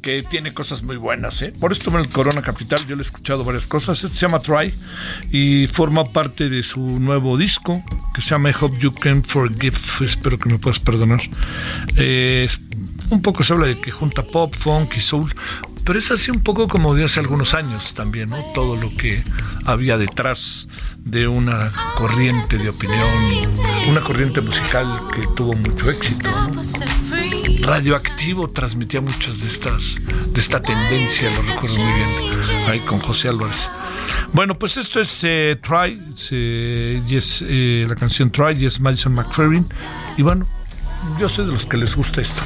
[0.03, 1.41] que tiene cosas muy buenas.
[1.41, 1.51] ¿eh?
[1.59, 4.03] Por esto en el Corona Capital yo le he escuchado varias cosas.
[4.03, 4.75] Este se llama Try
[5.31, 9.77] y forma parte de su nuevo disco que se llama Hope You Can Forgive.
[10.01, 11.21] Espero que me puedas perdonar.
[11.95, 12.47] Eh,
[13.09, 15.33] un poco se habla de que junta pop, funk y soul,
[15.83, 18.43] pero es así un poco como de hace algunos años también, ¿no?
[18.53, 19.23] Todo lo que
[19.65, 20.67] había detrás
[20.97, 23.07] de una corriente de opinión,
[23.87, 26.29] una corriente musical que tuvo mucho éxito.
[27.61, 32.09] Radioactivo transmitía muchas de estas, de esta tendencia, lo recuerdo muy bien,
[32.69, 33.69] ahí con José Álvarez.
[34.33, 39.65] Bueno, pues esto es eh, Try, eh, yes, eh, la canción Try, yes, Madison McFerrin.
[40.17, 40.47] Y bueno,
[41.17, 42.41] yo soy de los que les gusta esto.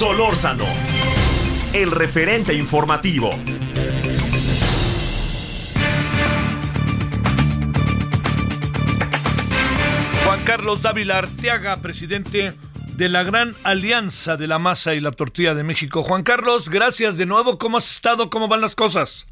[0.00, 0.64] Solórzano,
[1.74, 3.30] el referente informativo.
[10.50, 12.52] Carlos Dávila Arteaga, presidente
[12.96, 16.02] de la Gran Alianza de la Masa y la Tortilla de México.
[16.02, 17.56] Juan Carlos, gracias de nuevo.
[17.56, 18.30] ¿Cómo has estado?
[18.30, 19.28] ¿Cómo van las cosas?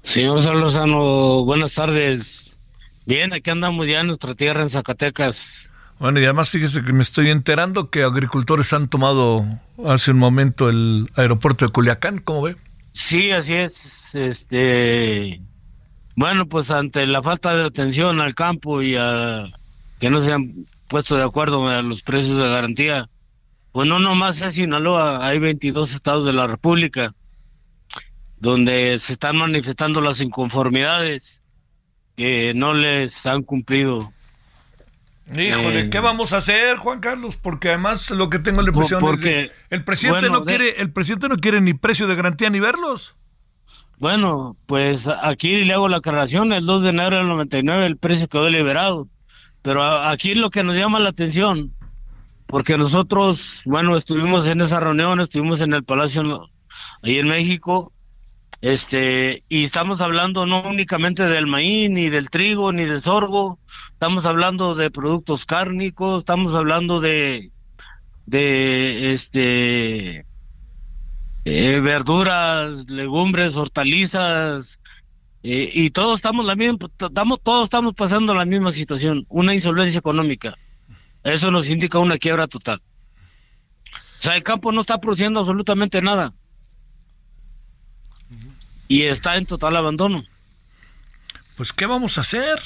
[0.00, 2.58] Señor Solorzano, buenas tardes.
[3.04, 5.74] Bien, aquí andamos ya en nuestra tierra, en Zacatecas.
[5.98, 9.44] Bueno, y además fíjese que me estoy enterando que agricultores han tomado
[9.84, 12.56] hace un momento el aeropuerto de Culiacán, ¿cómo ve?
[12.92, 14.14] Sí, así es.
[14.14, 15.38] Este,
[16.14, 19.50] bueno, pues ante la falta de atención al campo y a
[20.00, 23.08] que no se han puesto de acuerdo a los precios de garantía,
[23.72, 27.14] pues no nomás es Sinaloa, hay 22 estados de la República
[28.38, 31.42] donde se están manifestando las inconformidades
[32.16, 34.12] que no les han cumplido.
[35.34, 37.36] Híjole, Eh, ¿qué vamos a hacer, Juan Carlos?
[37.36, 40.80] Porque además lo que tengo la impresión es porque, el presidente bueno, no de- quiere,
[40.80, 43.16] el presidente no quiere ni precio de garantía ni verlos.
[43.98, 48.28] Bueno, pues aquí le hago la aclaración, el 2 de enero del 99 el precio
[48.28, 49.08] quedó liberado,
[49.66, 51.74] pero aquí lo que nos llama la atención,
[52.46, 56.48] porque nosotros, bueno, estuvimos en esa reunión, estuvimos en el Palacio
[57.02, 57.92] ahí en México,
[58.60, 63.58] este, y estamos hablando no únicamente del maíz, ni del trigo, ni del sorgo,
[63.90, 67.50] estamos hablando de productos cárnicos, estamos hablando de,
[68.24, 70.26] de, este,
[71.44, 74.80] eh, verduras, legumbres, hortalizas,
[75.42, 80.56] eh, y todos estamos la misma, todos estamos pasando la misma situación, una insolvencia económica.
[81.22, 82.80] Eso nos indica una quiebra total.
[84.18, 86.32] O sea, el campo no está produciendo absolutamente nada.
[88.88, 90.24] Y está en total abandono.
[91.56, 92.58] Pues, ¿qué vamos a hacer?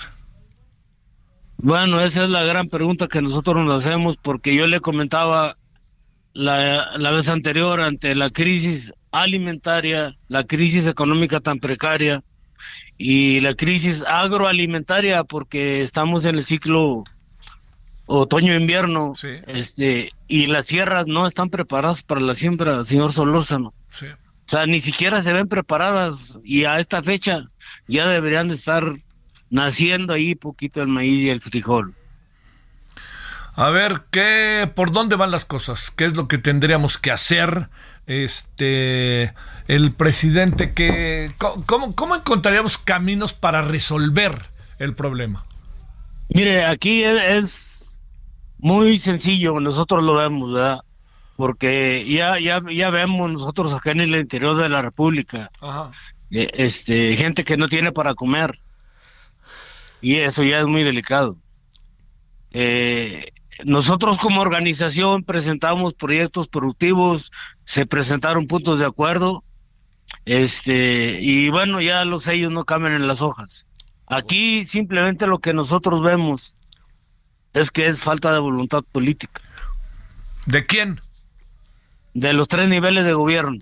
[1.56, 5.56] Bueno, esa es la gran pregunta que nosotros nos hacemos porque yo le comentaba
[6.32, 12.22] la, la vez anterior ante la crisis alimentaria, la crisis económica tan precaria
[12.98, 17.04] y la crisis agroalimentaria porque estamos en el ciclo
[18.06, 19.14] otoño-invierno
[19.46, 23.72] este y las tierras no están preparadas para la siembra, señor Solórzano.
[23.90, 24.06] Sí.
[24.06, 27.44] O sea, ni siquiera se ven preparadas y a esta fecha
[27.86, 28.94] ya deberían de estar
[29.48, 31.94] naciendo ahí poquito el maíz y el frijol.
[33.54, 35.90] A ver, ¿qué, ¿por dónde van las cosas?
[35.90, 37.68] ¿Qué es lo que tendríamos que hacer?
[38.06, 39.34] Este,
[39.68, 41.32] el presidente que,
[41.66, 45.44] ¿cómo, cómo encontraríamos caminos para resolver el problema?
[46.28, 48.02] Mire, aquí es,
[48.58, 50.80] muy sencillo, nosotros lo vemos, ¿verdad?
[51.36, 55.90] Porque ya, ya, ya vemos nosotros acá en el interior de la República, Ajá.
[56.30, 58.58] eh, este, gente que no tiene para comer.
[60.02, 61.36] Y eso ya es muy delicado.
[62.52, 63.32] Eh,
[63.64, 67.30] nosotros como organización presentamos proyectos productivos,
[67.64, 69.44] se presentaron puntos de acuerdo,
[70.24, 73.66] este, y bueno, ya los sellos no cambian en las hojas.
[74.06, 76.54] Aquí simplemente lo que nosotros vemos
[77.52, 79.40] es que es falta de voluntad política.
[80.46, 81.00] ¿De quién?
[82.14, 83.58] De los tres niveles de gobierno.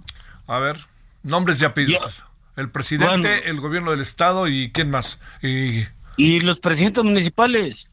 [0.47, 0.79] A ver,
[1.23, 2.25] nombres y apellidos.
[2.57, 3.29] El presidente, Bueno.
[3.29, 5.21] el gobierno del estado y quién más.
[5.43, 5.85] Y
[6.17, 7.91] Y los presidentes municipales.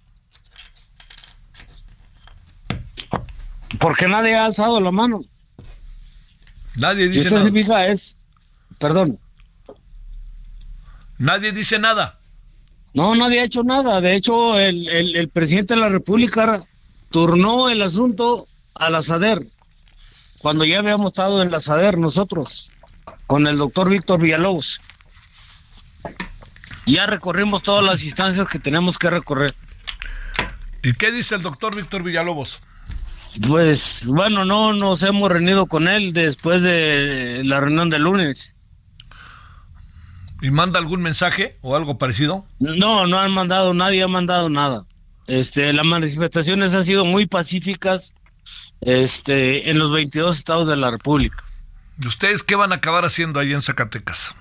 [3.79, 5.19] Porque nadie ha alzado la mano.
[6.75, 7.51] nadie Si dice usted se nada.
[7.51, 8.17] fija, es.
[8.85, 9.17] Perdón.
[11.17, 12.19] Nadie dice nada.
[12.93, 13.99] No, nadie ha hecho nada.
[13.99, 16.63] De hecho, el, el, el presidente de la República
[17.09, 19.47] turnó el asunto a la SADER,
[20.37, 22.69] cuando ya habíamos estado en la SADER nosotros,
[23.25, 24.79] con el doctor Víctor Villalobos.
[26.85, 29.55] Ya recorrimos todas las instancias que tenemos que recorrer.
[30.83, 32.61] ¿Y qué dice el doctor Víctor Villalobos?
[33.47, 38.54] Pues bueno, no nos hemos reunido con él después de la reunión del lunes.
[40.41, 42.45] ¿Y manda algún mensaje o algo parecido?
[42.59, 44.85] No, no han mandado, nadie ha mandado nada.
[45.27, 48.13] Este, las manifestaciones han sido muy pacíficas,
[48.81, 51.37] este, en los 22 estados de la República.
[52.01, 54.35] ¿Y ustedes qué van a acabar haciendo ahí en Zacatecas?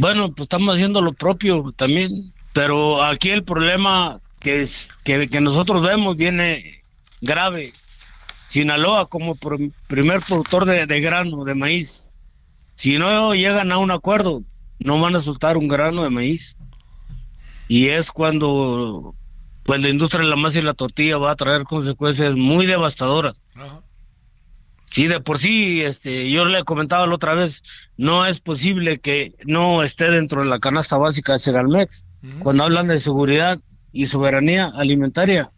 [0.00, 5.40] Bueno, pues estamos haciendo lo propio también, pero aquí el problema que, es, que, que
[5.40, 6.82] nosotros vemos viene
[7.20, 7.72] grave.
[8.48, 12.08] Sinaloa como pr- primer productor de, de grano, de maíz.
[12.74, 14.42] Si no llegan a un acuerdo,
[14.78, 16.56] no van a soltar un grano de maíz.
[17.68, 19.14] Y es cuando
[19.64, 23.42] pues la industria de la masa y la tortilla va a traer consecuencias muy devastadoras.
[24.90, 27.62] Sí, de por sí, este, yo le comentaba la otra vez,
[27.96, 32.06] no es posible que no esté dentro de la canasta básica de Segalmex.
[32.40, 33.60] Cuando hablan de seguridad
[33.92, 35.50] y soberanía alimentaria,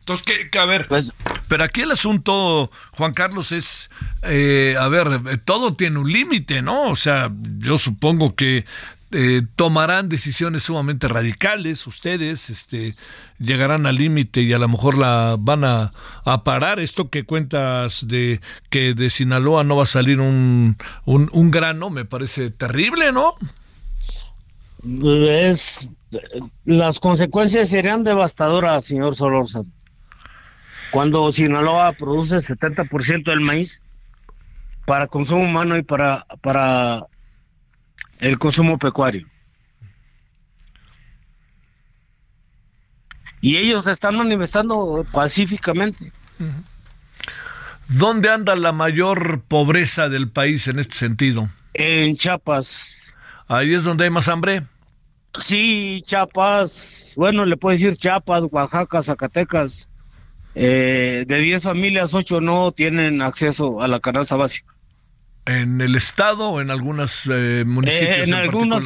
[0.00, 1.12] Entonces, ¿qué, qué- a ver, pues
[1.48, 3.90] pero aquí el asunto, Juan Carlos, es,
[4.22, 6.88] eh, a ver, eh, todo tiene un límite, ¿no?
[6.90, 8.64] O sea, yo supongo que
[9.12, 12.94] eh, tomarán decisiones sumamente radicales ustedes, este,
[13.40, 15.90] llegarán al límite y a lo mejor la van a,
[16.24, 16.78] a parar.
[16.78, 18.40] Esto que cuentas de
[18.70, 23.34] que de Sinaloa no va a salir un, un, un grano, me parece terrible, ¿no?
[24.82, 25.90] es
[26.64, 29.70] las consecuencias serían devastadoras, señor Solórzano.
[30.90, 33.82] Cuando Sinaloa produce el 70% del maíz
[34.86, 37.06] para consumo humano y para, para
[38.18, 39.26] el consumo pecuario.
[43.40, 46.12] Y ellos están manifestando pacíficamente.
[47.88, 51.48] ¿Dónde anda la mayor pobreza del país en este sentido?
[51.72, 53.00] En Chiapas,
[53.50, 54.64] Ahí es donde hay más hambre.
[55.34, 59.89] Sí, Chiapas, bueno, le puedo decir Chiapas, Oaxaca, Zacatecas.
[60.54, 64.74] Eh, de 10 familias, 8 no tienen acceso a la canasta básica.
[65.46, 68.10] ¿En el estado o en algunos eh, municipios?
[68.18, 68.84] Eh, en algunas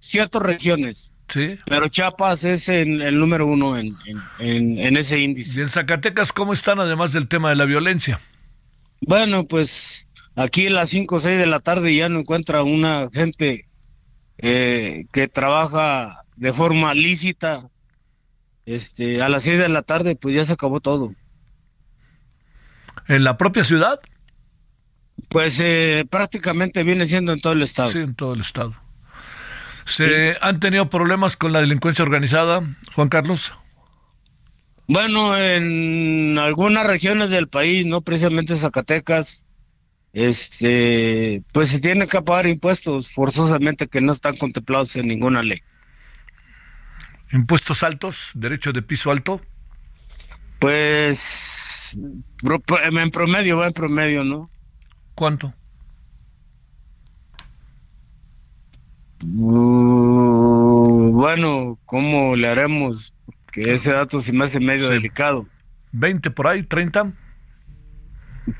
[0.00, 1.56] ciertas regiones, Sí.
[1.66, 5.58] pero Chiapas es en- el número uno en, en- en- en ese índice.
[5.58, 8.20] ¿Y en Zacatecas cómo están además del tema de la violencia?
[9.00, 13.08] Bueno, pues aquí a las 5 o 6 de la tarde ya no encuentra una
[13.12, 13.66] gente
[14.38, 17.68] eh, que trabaja de forma lícita.
[18.66, 21.14] Este, a las 6 de la tarde pues ya se acabó todo.
[23.08, 24.00] ¿En la propia ciudad?
[25.28, 27.90] Pues eh, prácticamente viene siendo en todo el estado.
[27.90, 28.74] Sí, en todo el estado.
[29.84, 32.62] ¿Se han tenido problemas con la delincuencia organizada,
[32.94, 33.52] Juan Carlos?
[34.86, 39.46] Bueno, en algunas regiones del país, no precisamente Zacatecas,
[40.12, 45.60] este, pues se tienen que pagar impuestos forzosamente que no están contemplados en ninguna ley.
[47.34, 48.30] ¿Impuestos altos?
[48.34, 49.40] ¿Derecho de piso alto?
[50.60, 54.48] Pues en promedio, va en promedio, ¿no?
[55.16, 55.52] ¿Cuánto?
[59.24, 63.12] Uh, bueno, ¿cómo le haremos?
[63.50, 64.94] Que ese dato se me hace medio Sí.
[64.94, 65.46] delicado.
[65.92, 66.62] ¿20 por ahí?
[66.62, 67.12] ¿30?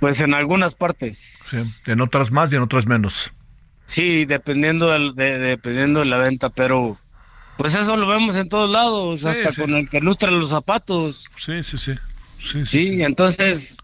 [0.00, 1.18] Pues en algunas partes.
[1.18, 1.90] Sí.
[1.92, 3.32] En otras más y en otras menos.
[3.86, 6.98] Sí, dependiendo de, dependiendo de la venta, pero
[7.56, 9.60] pues eso lo vemos en todos lados, Sí, hasta sí.
[9.60, 11.26] con el que lustra los zapatos.
[11.36, 11.92] Sí, sí, sí.
[12.64, 13.78] Sí, entonces,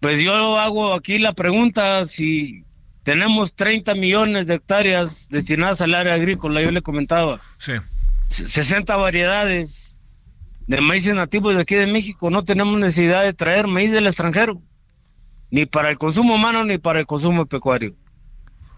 [0.00, 2.64] pues yo hago aquí la pregunta, si
[3.02, 7.72] tenemos 30 millones de hectáreas destinadas al área agrícola, yo le comentaba, Sí.
[8.30, 9.98] s- 60 variedades
[10.66, 14.60] de maíces nativos de aquí de México, no tenemos necesidad de traer maíz del extranjero,
[15.50, 17.94] ni para el consumo humano ni para el consumo pecuario.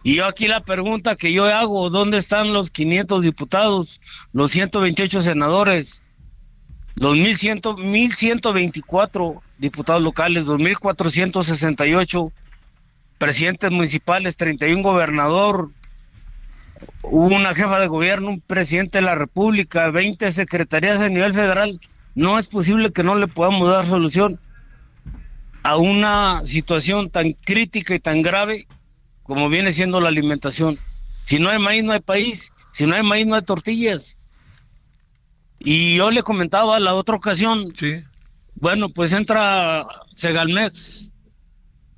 [0.07, 4.00] Y yo aquí la pregunta que yo hago, ¿dónde están los 500 diputados,
[4.32, 6.04] los 128 senadores,
[6.94, 12.32] los 1100, 1124 diputados locales, 2468
[13.18, 15.70] presidentes municipales, 31 gobernador,
[17.02, 21.80] una jefa de gobierno, un presidente de la República, 20 secretarías a nivel federal?
[22.14, 24.38] No es posible que no le podamos dar solución
[25.64, 28.68] a una situación tan crítica y tan grave
[29.26, 30.78] como viene siendo la alimentación.
[31.24, 32.52] Si no hay maíz, no hay país.
[32.70, 34.18] Si no hay maíz, no hay tortillas.
[35.58, 38.02] Y yo le comentaba la otra ocasión, Sí.
[38.54, 41.12] bueno, pues entra Segalmex,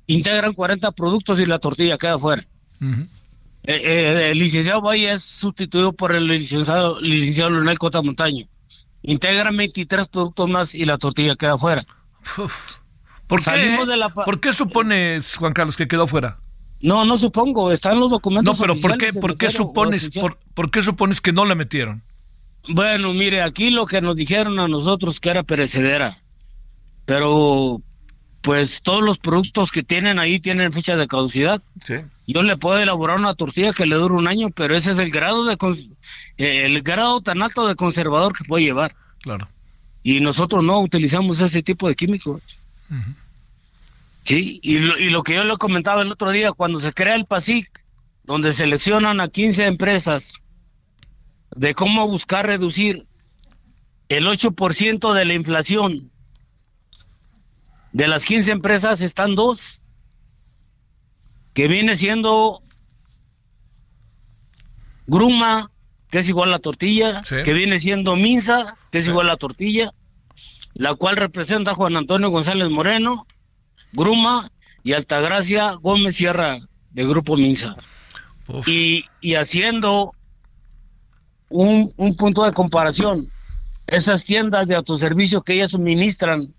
[0.07, 2.43] integran 40 productos y la tortilla queda fuera.
[2.81, 3.01] Ujú.
[3.63, 8.47] Eh, eh, el licenciado Valle es sustituido por el licenciado, licenciado Leonel Cota Montaño.
[9.01, 11.83] Integran 23 productos más y la tortilla queda fuera.
[12.37, 12.77] Uf.
[13.27, 13.85] ¿Por qué?
[13.85, 16.39] De la ¿Por qué supones, Juan Carlos, que quedó fuera?
[16.81, 18.57] No, no supongo, están los No, documentos.
[18.59, 22.01] pero ¿por qué, por qué supones, por, por qué supones que no la metieron?
[22.67, 26.21] Bueno, mire, aquí lo que nos dijeron a nosotros que era perecedera,
[27.05, 27.81] pero
[28.41, 31.61] pues todos los productos que tienen ahí tienen fecha de caducidad.
[31.85, 31.95] Sí.
[32.27, 35.11] Yo le puedo elaborar una tortilla que le dure un año, pero ese es el
[35.11, 35.57] grado de
[36.37, 38.95] eh, el grado tan alto de conservador que puede llevar.
[39.21, 39.47] Claro.
[40.03, 42.41] Y nosotros no utilizamos ese tipo de químicos.
[44.29, 47.15] Sí, y lo, y lo que yo le comentaba el otro día, cuando se crea
[47.15, 47.67] el PASIC,
[48.23, 50.33] donde seleccionan a 15 empresas
[51.55, 53.07] de cómo buscar reducir
[54.07, 56.11] el 8% de la inflación.
[57.91, 59.81] De las 15 empresas están dos,
[61.55, 62.61] que viene siendo
[65.07, 65.71] Gruma,
[66.11, 67.37] que es igual a la tortilla, Sí.
[67.43, 69.91] que viene siendo Minsa, que es igual a la tortilla,
[70.75, 73.25] la cual representa a Juan Antonio González Moreno,
[73.91, 74.49] Gruma
[74.83, 76.59] y Altagracia Gómez Sierra
[76.91, 77.75] de Grupo Minsa.
[78.65, 80.15] Y, y haciendo
[81.49, 83.29] un, un punto de comparación,
[83.87, 86.53] esas tiendas de autoservicio que ellas suministran,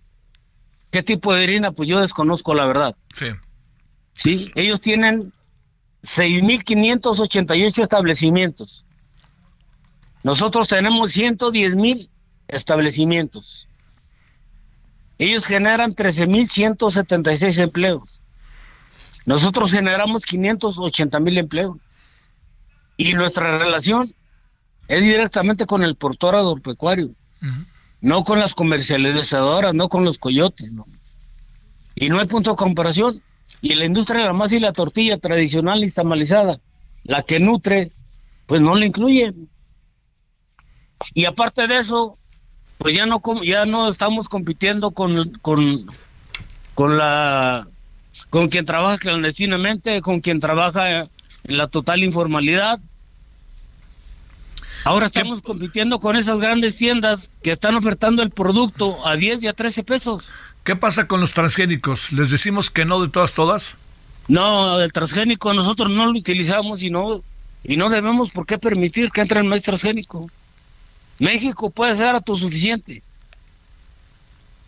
[0.91, 1.72] ¿qué tipo de harina?
[1.72, 2.97] Pues yo desconozco la verdad.
[3.14, 3.26] Sí.
[4.14, 5.33] Sí, ellos tienen
[6.03, 8.85] 6.588 establecimientos.
[10.22, 12.09] Nosotros tenemos 110.000
[12.49, 13.66] establecimientos.
[15.20, 18.22] Ellos generan 13.176 empleos.
[19.26, 21.76] Nosotros generamos 580.000 empleos.
[22.96, 24.14] Y nuestra relación
[24.88, 27.10] es directamente con el portor agropecuario,
[28.00, 30.72] no con las comercializadoras, no con los coyotes.
[30.72, 30.86] ¿no?
[31.94, 33.22] Y no hay punto de comparación.
[33.60, 36.60] Y la industria de la masa y la tortilla tradicional y tamalizada,
[37.04, 37.92] la que nutre,
[38.46, 39.34] pues no la incluye.
[41.12, 42.16] Y aparte de eso,
[42.81, 45.87] pues ya no ya no estamos compitiendo con, con,
[46.74, 47.68] con la
[48.31, 51.09] con quien trabaja clandestinamente, con quien trabaja en
[51.45, 52.81] la total informalidad.
[54.85, 59.49] Ahora estamos compitiendo con esas grandes tiendas que están ofertando el producto a 10 y
[59.49, 60.33] a 13 pesos.
[60.64, 62.12] ¿Qué pasa con los transgénicos?
[62.12, 63.74] ¿Les decimos que no de todas, todas?
[64.26, 67.22] No, el transgénico nosotros no lo utilizamos y no,
[67.62, 70.31] y no debemos por qué permitir que entre el maíz transgénico.
[71.20, 73.02] México puede ser autosuficiente.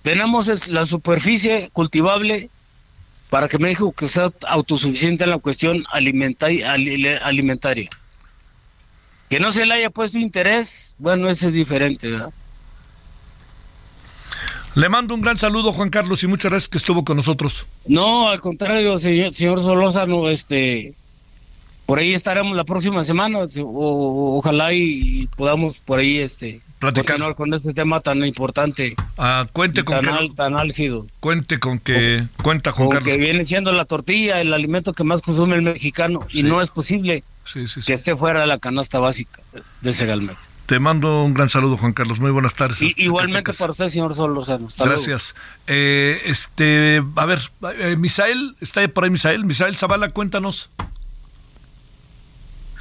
[0.02, 2.50] Tenemos la superficie cultivable
[3.30, 7.88] para que México que sea autosuficiente en la cuestión alimenta- ali- alimentaria.
[9.30, 12.30] Que no se le haya puesto interés, bueno, ese es diferente, ¿verdad?
[14.74, 17.66] Le mando un gran saludo, Juan Carlos, y muchas gracias que estuvo con nosotros.
[17.86, 20.94] No, al contrario, señor, señor Solórzano, este,
[21.86, 27.34] por ahí estaremos la próxima semana, o- ojalá y, podamos por ahí, este, Platicar.
[27.36, 31.78] con este tema tan importante, Ah, cuente con tan, que, al- tan álgido, cuente con
[31.78, 33.08] que cuenta Juan como Carlos.
[33.08, 36.40] que viene siendo la tortilla, el alimento que más consume el mexicano, Sí.
[36.40, 37.86] y no es posible Sí, sí, sí.
[37.86, 39.40] que esté fuera de la canasta básica
[39.80, 40.48] de Segalmex.
[40.66, 42.18] Te mando un gran saludo, Juan Carlos.
[42.20, 42.80] Muy buenas tardes.
[42.80, 44.12] Y, igualmente para usted, señor.
[44.12, 44.44] Hasta luego.
[44.84, 45.34] Gracias.
[45.66, 47.40] Eh, este, a ver,
[47.78, 49.44] eh, Misael, está por ahí Misael.
[49.44, 50.70] Misael Zavala, cuéntanos.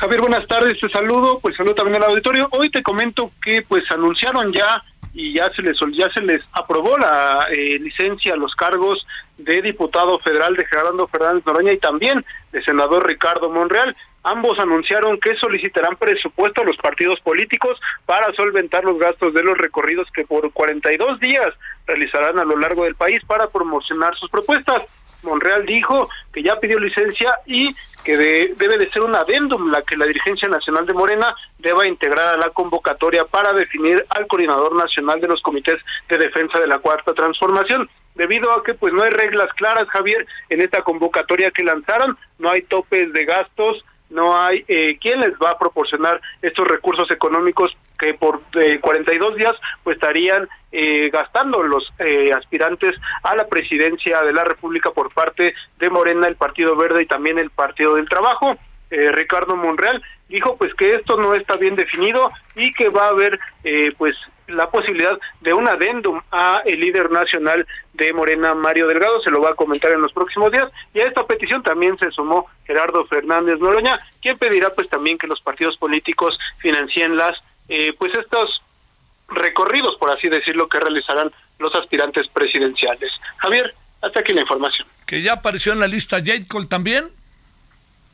[0.02, 2.48] Javier, buenas tardes, te saludo, pues saludo también al auditorio.
[2.54, 4.82] Hoy te comento que pues anunciaron ya
[5.14, 9.06] y ya se les ya se les aprobó la eh, licencia a los cargos
[9.38, 13.96] de diputado federal de Gerardo Fernández Noroña y también de senador Ricardo Monreal.
[14.24, 19.56] Ambos anunciaron que solicitarán presupuesto a los partidos políticos para solventar los gastos de los
[19.56, 21.50] recorridos que por 42 días
[21.86, 24.82] realizarán a lo largo del país para promocionar sus propuestas.
[25.24, 29.82] Monreal dijo que ya pidió licencia y que de- debe de ser un adendum la
[29.84, 34.76] que la dirigencia nacional de Morena deba integrar a la convocatoria para definir al coordinador
[34.76, 35.78] nacional de los comités
[36.10, 37.90] de defensa de la cuarta transformación.
[38.16, 42.50] Debido a que pues no hay reglas claras Javier en esta convocatoria que lanzaron no
[42.50, 47.72] hay topes de gastos no hay eh, quién les va a proporcionar estos recursos económicos
[48.02, 54.22] que por eh, 42 días pues estarían eh, gastando los eh, aspirantes a la presidencia
[54.24, 58.10] de la República por parte de Morena, el Partido Verde y también el Partido del
[58.10, 58.58] Trabajo.
[58.90, 63.10] Eh, Ricardo Monreal dijo pues que esto no está bien definido y que va a
[63.10, 64.16] haber eh, pues
[64.48, 69.42] la posibilidad de un adendum a el líder nacional de Morena, Mario Delgado, se lo
[69.42, 73.06] va a comentar en los próximos días, y a esta petición también se sumó Gerardo
[73.06, 77.38] Fernández Noroña, quien pedirá pues también que los partidos políticos financien las
[77.70, 78.62] eh, pues estos
[79.28, 83.12] recorridos, por así decirlo, que realizarán los aspirantes presidenciales.
[83.38, 84.88] Javier, hasta aquí la información.
[85.06, 87.06] Que ya apareció en la lista Jade Cole también.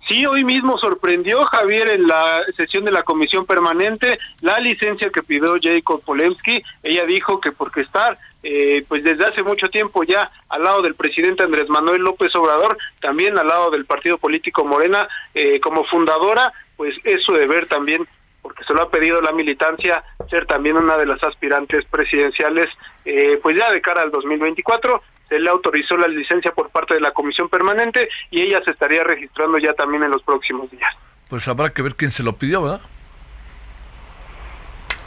[0.08, 5.22] Sí, hoy mismo sorprendió Javier en la sesión de la comisión permanente la licencia que
[5.22, 6.64] pidió Jacob Polemski.
[6.82, 10.96] Ella dijo que porque estar eh, pues desde hace mucho tiempo ya al lado del
[10.96, 16.54] presidente Andrés Manuel López Obrador, también al lado del partido político Morena eh, como fundadora,
[16.78, 18.08] pues es su deber también
[18.48, 22.70] porque se lo ha pedido la militancia ser también una de las aspirantes presidenciales,
[23.04, 27.02] eh, pues ya de cara al 2024 se le autorizó la licencia por parte de
[27.02, 30.96] la comisión permanente y ella se estaría registrando ya también en los próximos días.
[31.28, 32.80] Pues habrá que ver quién se lo pidió, ¿verdad?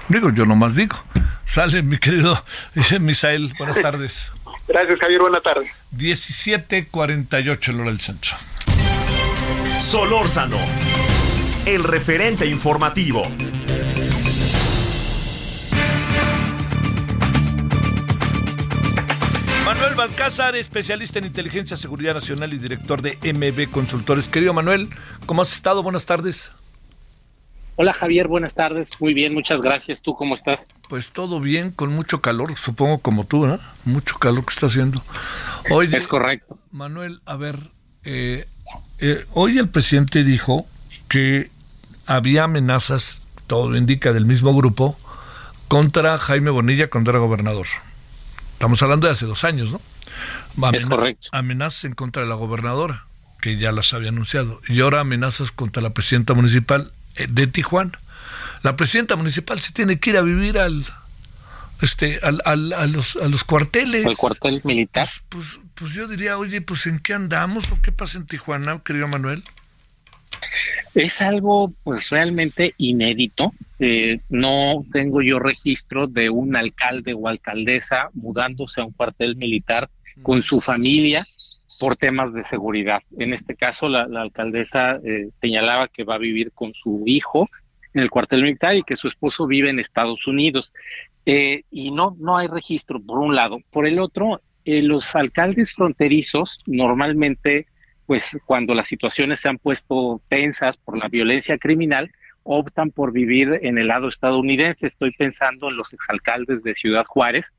[0.08, 0.96] Digo, yo nomás digo.
[1.46, 2.36] Sale, mi querido
[3.00, 3.54] Misael.
[3.56, 4.34] Buenas tardes.
[4.68, 5.20] Gracias, Javier.
[5.22, 5.72] Buena tarde.
[5.96, 8.36] 17:48 el hora del centro.
[9.78, 10.58] Solórzano,
[11.66, 13.22] el referente informativo.
[19.64, 24.28] Manuel Balcázar, especialista en inteligencia, seguridad nacional y director de MB Consultores.
[24.28, 24.88] Querido Manuel,
[25.26, 25.82] ¿cómo has estado?
[25.82, 26.50] Buenas tardes.
[27.76, 28.90] Hola Javier, buenas tardes.
[28.98, 30.02] Muy bien, muchas gracias.
[30.02, 30.66] ¿Tú cómo estás?
[30.88, 33.58] Pues todo bien, con mucho calor, supongo como tú, ¿no?
[33.84, 35.02] Mucho calor que está haciendo.
[35.70, 36.58] Hoy, es correcto.
[36.72, 37.58] Manuel, a ver,
[38.04, 38.46] eh,
[38.98, 40.66] eh, hoy el presidente dijo
[41.10, 41.50] que
[42.06, 44.96] había amenazas, todo indica, del mismo grupo,
[45.66, 47.66] contra Jaime Bonilla cuando era gobernador.
[48.52, 50.70] Estamos hablando de hace dos años, ¿no?
[50.72, 51.28] es correcto.
[51.32, 53.06] Amenazas en contra de la gobernadora,
[53.42, 57.98] que ya las había anunciado, y ahora amenazas contra la presidenta municipal eh, de Tijuana.
[58.62, 60.86] La presidenta municipal se tiene que ir a vivir al
[61.80, 64.06] este al, al, a los a los cuarteles.
[64.06, 65.08] El cuartel militar.
[65.28, 68.80] Pues, pues, pues, yo diría, oye, pues en qué andamos o qué pasa en Tijuana,
[68.84, 69.42] querido Manuel.
[70.94, 73.52] Es algo pues realmente inédito.
[73.78, 79.88] Eh, no tengo yo registro de un alcalde o alcaldesa mudándose a un cuartel militar
[80.22, 81.26] con su familia
[81.78, 83.02] por temas de seguridad.
[83.18, 87.48] En este caso, la, alcaldesa eh, señalaba que va a vivir con su hijo
[87.94, 90.72] en el cuartel militar y que su esposo vive en Estados Unidos.
[91.24, 93.58] Eh, y no, no hay registro, por un lado.
[93.70, 97.66] Por el otro, los alcaldes fronterizos normalmente
[98.10, 102.10] pues cuando las situaciones se han puesto tensas por la violencia criminal,
[102.42, 104.88] optan por vivir en el lado estadounidense.
[104.88, 107.52] Estoy pensando en los exalcaldes de Ciudad Juárez,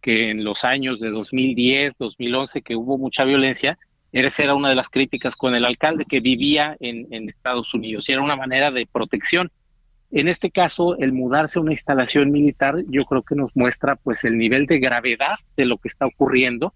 [0.00, 3.78] que en los años de 2010, 2011, que hubo mucha violencia,
[4.10, 8.12] era una de las críticas con el alcalde que vivía en, en Estados Unidos y
[8.12, 9.50] era una manera de protección.
[10.10, 14.24] En este caso, el mudarse a una instalación militar, yo creo que nos muestra pues
[14.24, 16.72] el nivel de gravedad de lo que está ocurriendo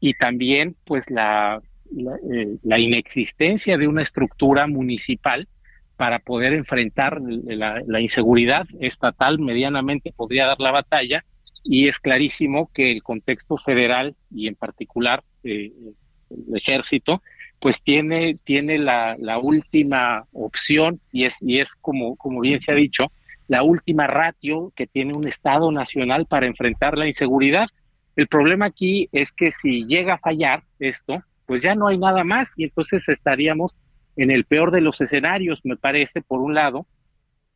[0.00, 1.62] y también pues la
[1.96, 5.48] eh, la, inexistencia de una estructura municipal
[5.96, 11.24] para poder enfrentar la, inseguridad estatal medianamente podría dar la batalla
[11.64, 15.72] y es clarísimo que el contexto federal y en particular eh,
[16.30, 17.22] el ejército
[17.58, 22.70] pues tiene tiene la, la, última opción y es y es como como bien se
[22.70, 23.10] ha dicho
[23.48, 27.66] la última ratio que tiene un estado nacional para enfrentar la inseguridad.
[28.14, 32.24] El problema aquí es que si llega a fallar esto pues ya no hay nada
[32.24, 33.74] más y entonces estaríamos
[34.16, 36.86] en el peor de los escenarios, me parece, por un lado,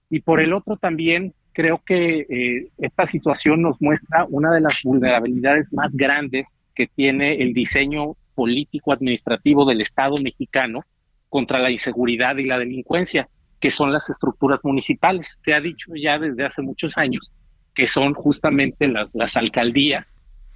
[0.09, 4.83] y por el otro también creo que eh, esta situación nos muestra una de las
[4.83, 10.87] vulnerabilidades más grandes que tiene el diseño político administrativo del Estado mexicano
[11.29, 13.29] contra la inseguridad y la delincuencia,
[13.61, 15.39] que son las estructuras municipales.
[15.45, 17.31] Se ha dicho ya desde hace muchos años
[17.75, 20.07] que son justamente las, las alcaldías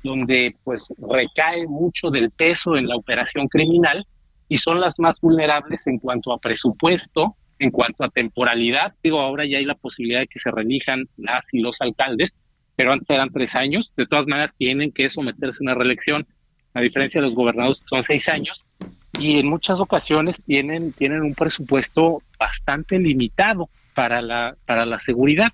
[0.06, 4.06] donde pues recae mucho del peso en la operación criminal
[4.48, 8.94] y son las más vulnerables en cuanto a presupuesto, en cuanto a temporalidad.
[9.02, 12.34] Digo, ahora ya hay la posibilidad de que se relijan las y los alcaldes,
[12.76, 13.92] pero antes eran tres años.
[13.96, 16.26] De todas maneras, tienen que someterse a una reelección,
[16.74, 18.64] a diferencia de los gobernados que son seis años,
[19.18, 25.52] y en muchas ocasiones tienen, tienen un presupuesto bastante limitado para la, para la seguridad.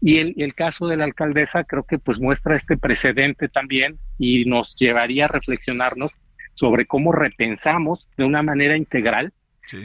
[0.00, 4.76] Y el, caso de la alcaldesa creo que pues muestra este precedente también y nos
[4.76, 6.12] llevaría a reflexionarnos
[6.54, 9.32] sobre cómo repensamos de una manera integral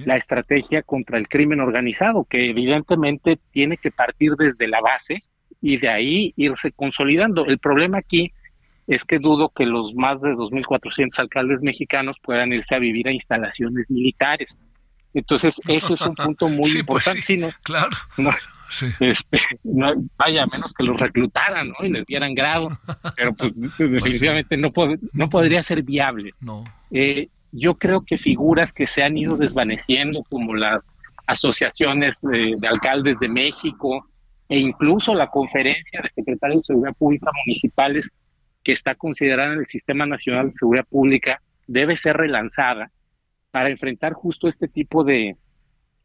[0.05, 5.19] la estrategia contra el crimen organizado, que evidentemente tiene que partir desde la base
[5.61, 7.45] y de ahí irse consolidando.
[7.45, 8.33] El problema aquí
[8.87, 13.11] es que dudo que los más de 2.400 alcaldes mexicanos puedan irse a vivir a
[13.11, 14.57] instalaciones militares.
[15.13, 17.53] Entonces, eso es un punto muy pues importante.
[17.63, 17.89] claro.
[18.99, 21.85] Este, no, vaya, menos que los reclutaran ¿no?
[21.85, 22.69] y les dieran grado,
[23.15, 24.71] pero pues, pues definitivamente no,
[25.13, 26.33] no podría ser viable.
[26.39, 26.63] No.
[26.91, 30.83] Eh, yo creo que figuras que se han ido desvaneciendo, como las
[31.25, 34.07] asociaciones de, alcaldes de México
[34.47, 38.09] e incluso la conferencia de secretarios de Seguridad Pública municipales
[38.63, 42.91] que está considerada en el Sistema Nacional de Seguridad Pública, debe ser relanzada
[43.51, 45.35] para enfrentar justo este tipo de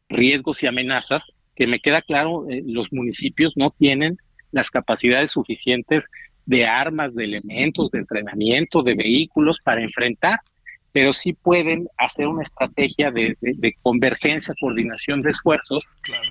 [0.09, 1.23] riesgos y amenazas
[1.55, 4.17] que me queda claro, eh, los municipios no tienen
[4.51, 6.05] las capacidades suficientes
[6.45, 10.39] de armas, de elementos, de entrenamiento, de vehículos para enfrentar,
[10.91, 13.35] pero sí pueden hacer una estrategia de,
[13.81, 15.83] convergencia, coordinación de esfuerzos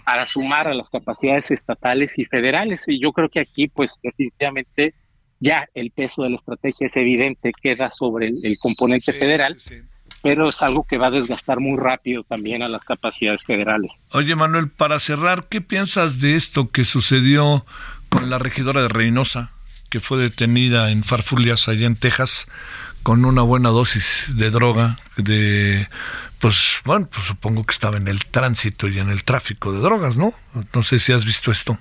[0.07, 2.85] para sumar a las capacidades estatales y federales.
[2.87, 4.95] Y yo creo que aquí, pues definitivamente,
[5.41, 9.59] ya el peso de la estrategia es evidente, queda sobre el, componente federal
[10.25, 14.01] pero es algo que va a desgastar muy rápido también a las capacidades federales.
[14.11, 17.67] Oye, Manuel, para cerrar, ¿qué piensas de esto que sucedió
[18.09, 19.51] con la regidora de Reynosa,
[19.91, 22.49] que fue detenida en Farfullias, allá en Texas,
[23.03, 25.89] con una buena dosis de droga, de,
[26.39, 30.17] pues, bueno, pues supongo que estaba en el tránsito y en el tráfico de drogas,
[30.17, 30.33] ¿no?
[30.75, 31.77] No sé si has visto esto.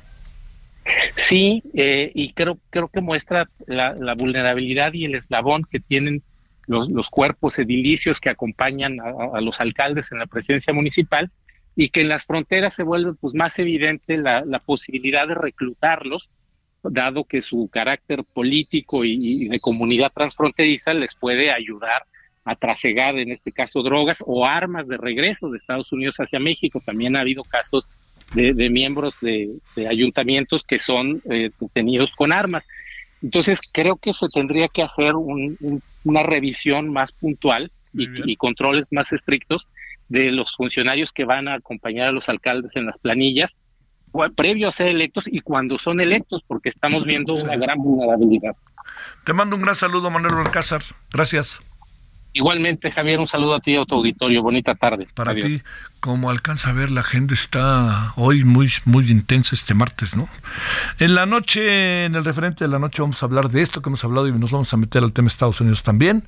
[1.15, 6.23] Sí, eh, y creo, creo que muestra la, la, vulnerabilidad y el eslabón que tienen
[6.68, 11.32] los, cuerpos edilicios que acompañan a, los alcaldes en la presidencia municipal
[11.76, 16.30] y que en las fronteras se vuelve pues más evidente la, posibilidad de reclutarlos,
[16.84, 22.03] dado que su carácter político y, y de comunidad transfronteriza les puede ayudar
[22.45, 26.82] a trasegar, en este caso, drogas o armas de regreso de Estados Unidos hacia México.
[26.86, 27.89] También ha habido casos
[28.34, 32.64] de, de miembros de, de, ayuntamientos que son eh, detenidos con armas.
[33.24, 38.36] Entonces, creo que se tendría que hacer un, un, una revisión más puntual y, y,
[38.36, 39.69] controles más estrictos
[40.09, 43.55] de los funcionarios que van a acompañar a los alcaldes en las planillas,
[44.36, 48.55] previo a ser electos y cuando son electos, porque estamos viendo una gran vulnerabilidad.
[49.24, 50.82] Te mando un gran saludo, Manuel Alcázar.
[51.11, 51.59] Gracias.
[52.34, 54.41] Igualmente, Javier, un saludo a ti y a tu auditorio.
[54.41, 55.07] Bonita tarde.
[55.13, 55.45] Para Adiós.
[55.45, 55.61] ti,
[55.99, 60.27] como alcanza a ver, la gente está hoy muy, muy intensa este martes, ¿no?
[60.97, 63.89] En la noche, en el referente de la noche, vamos a hablar de esto que
[63.89, 66.23] hemos hablado y nos vamos a meter al tema Estados Unidos también.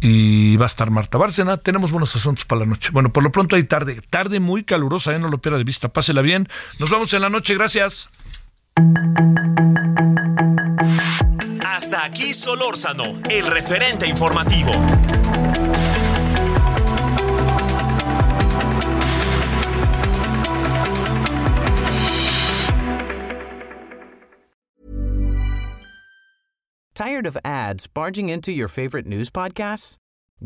[0.00, 1.56] Y va a estar Marta Bárcena.
[1.58, 2.90] Tenemos buenos asuntos para la noche.
[2.92, 5.18] Bueno, por lo pronto hay tarde, tarde muy calurosa, ¿eh?
[5.18, 5.88] no lo pierda de vista.
[5.88, 6.48] Pásela bien.
[6.80, 7.54] Nos vemos en la noche.
[7.54, 8.10] Gracias.
[11.68, 14.70] Hasta aquí Solórzano, el referente informativo.
[26.94, 29.96] Tired of ads barging into your favorite news podcasts?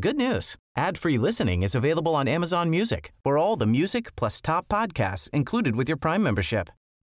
[0.00, 0.56] Good news.
[0.74, 5.76] Ad-free listening is available on Amazon Music for all the music plus top podcasts included
[5.76, 6.70] with your Prime membership.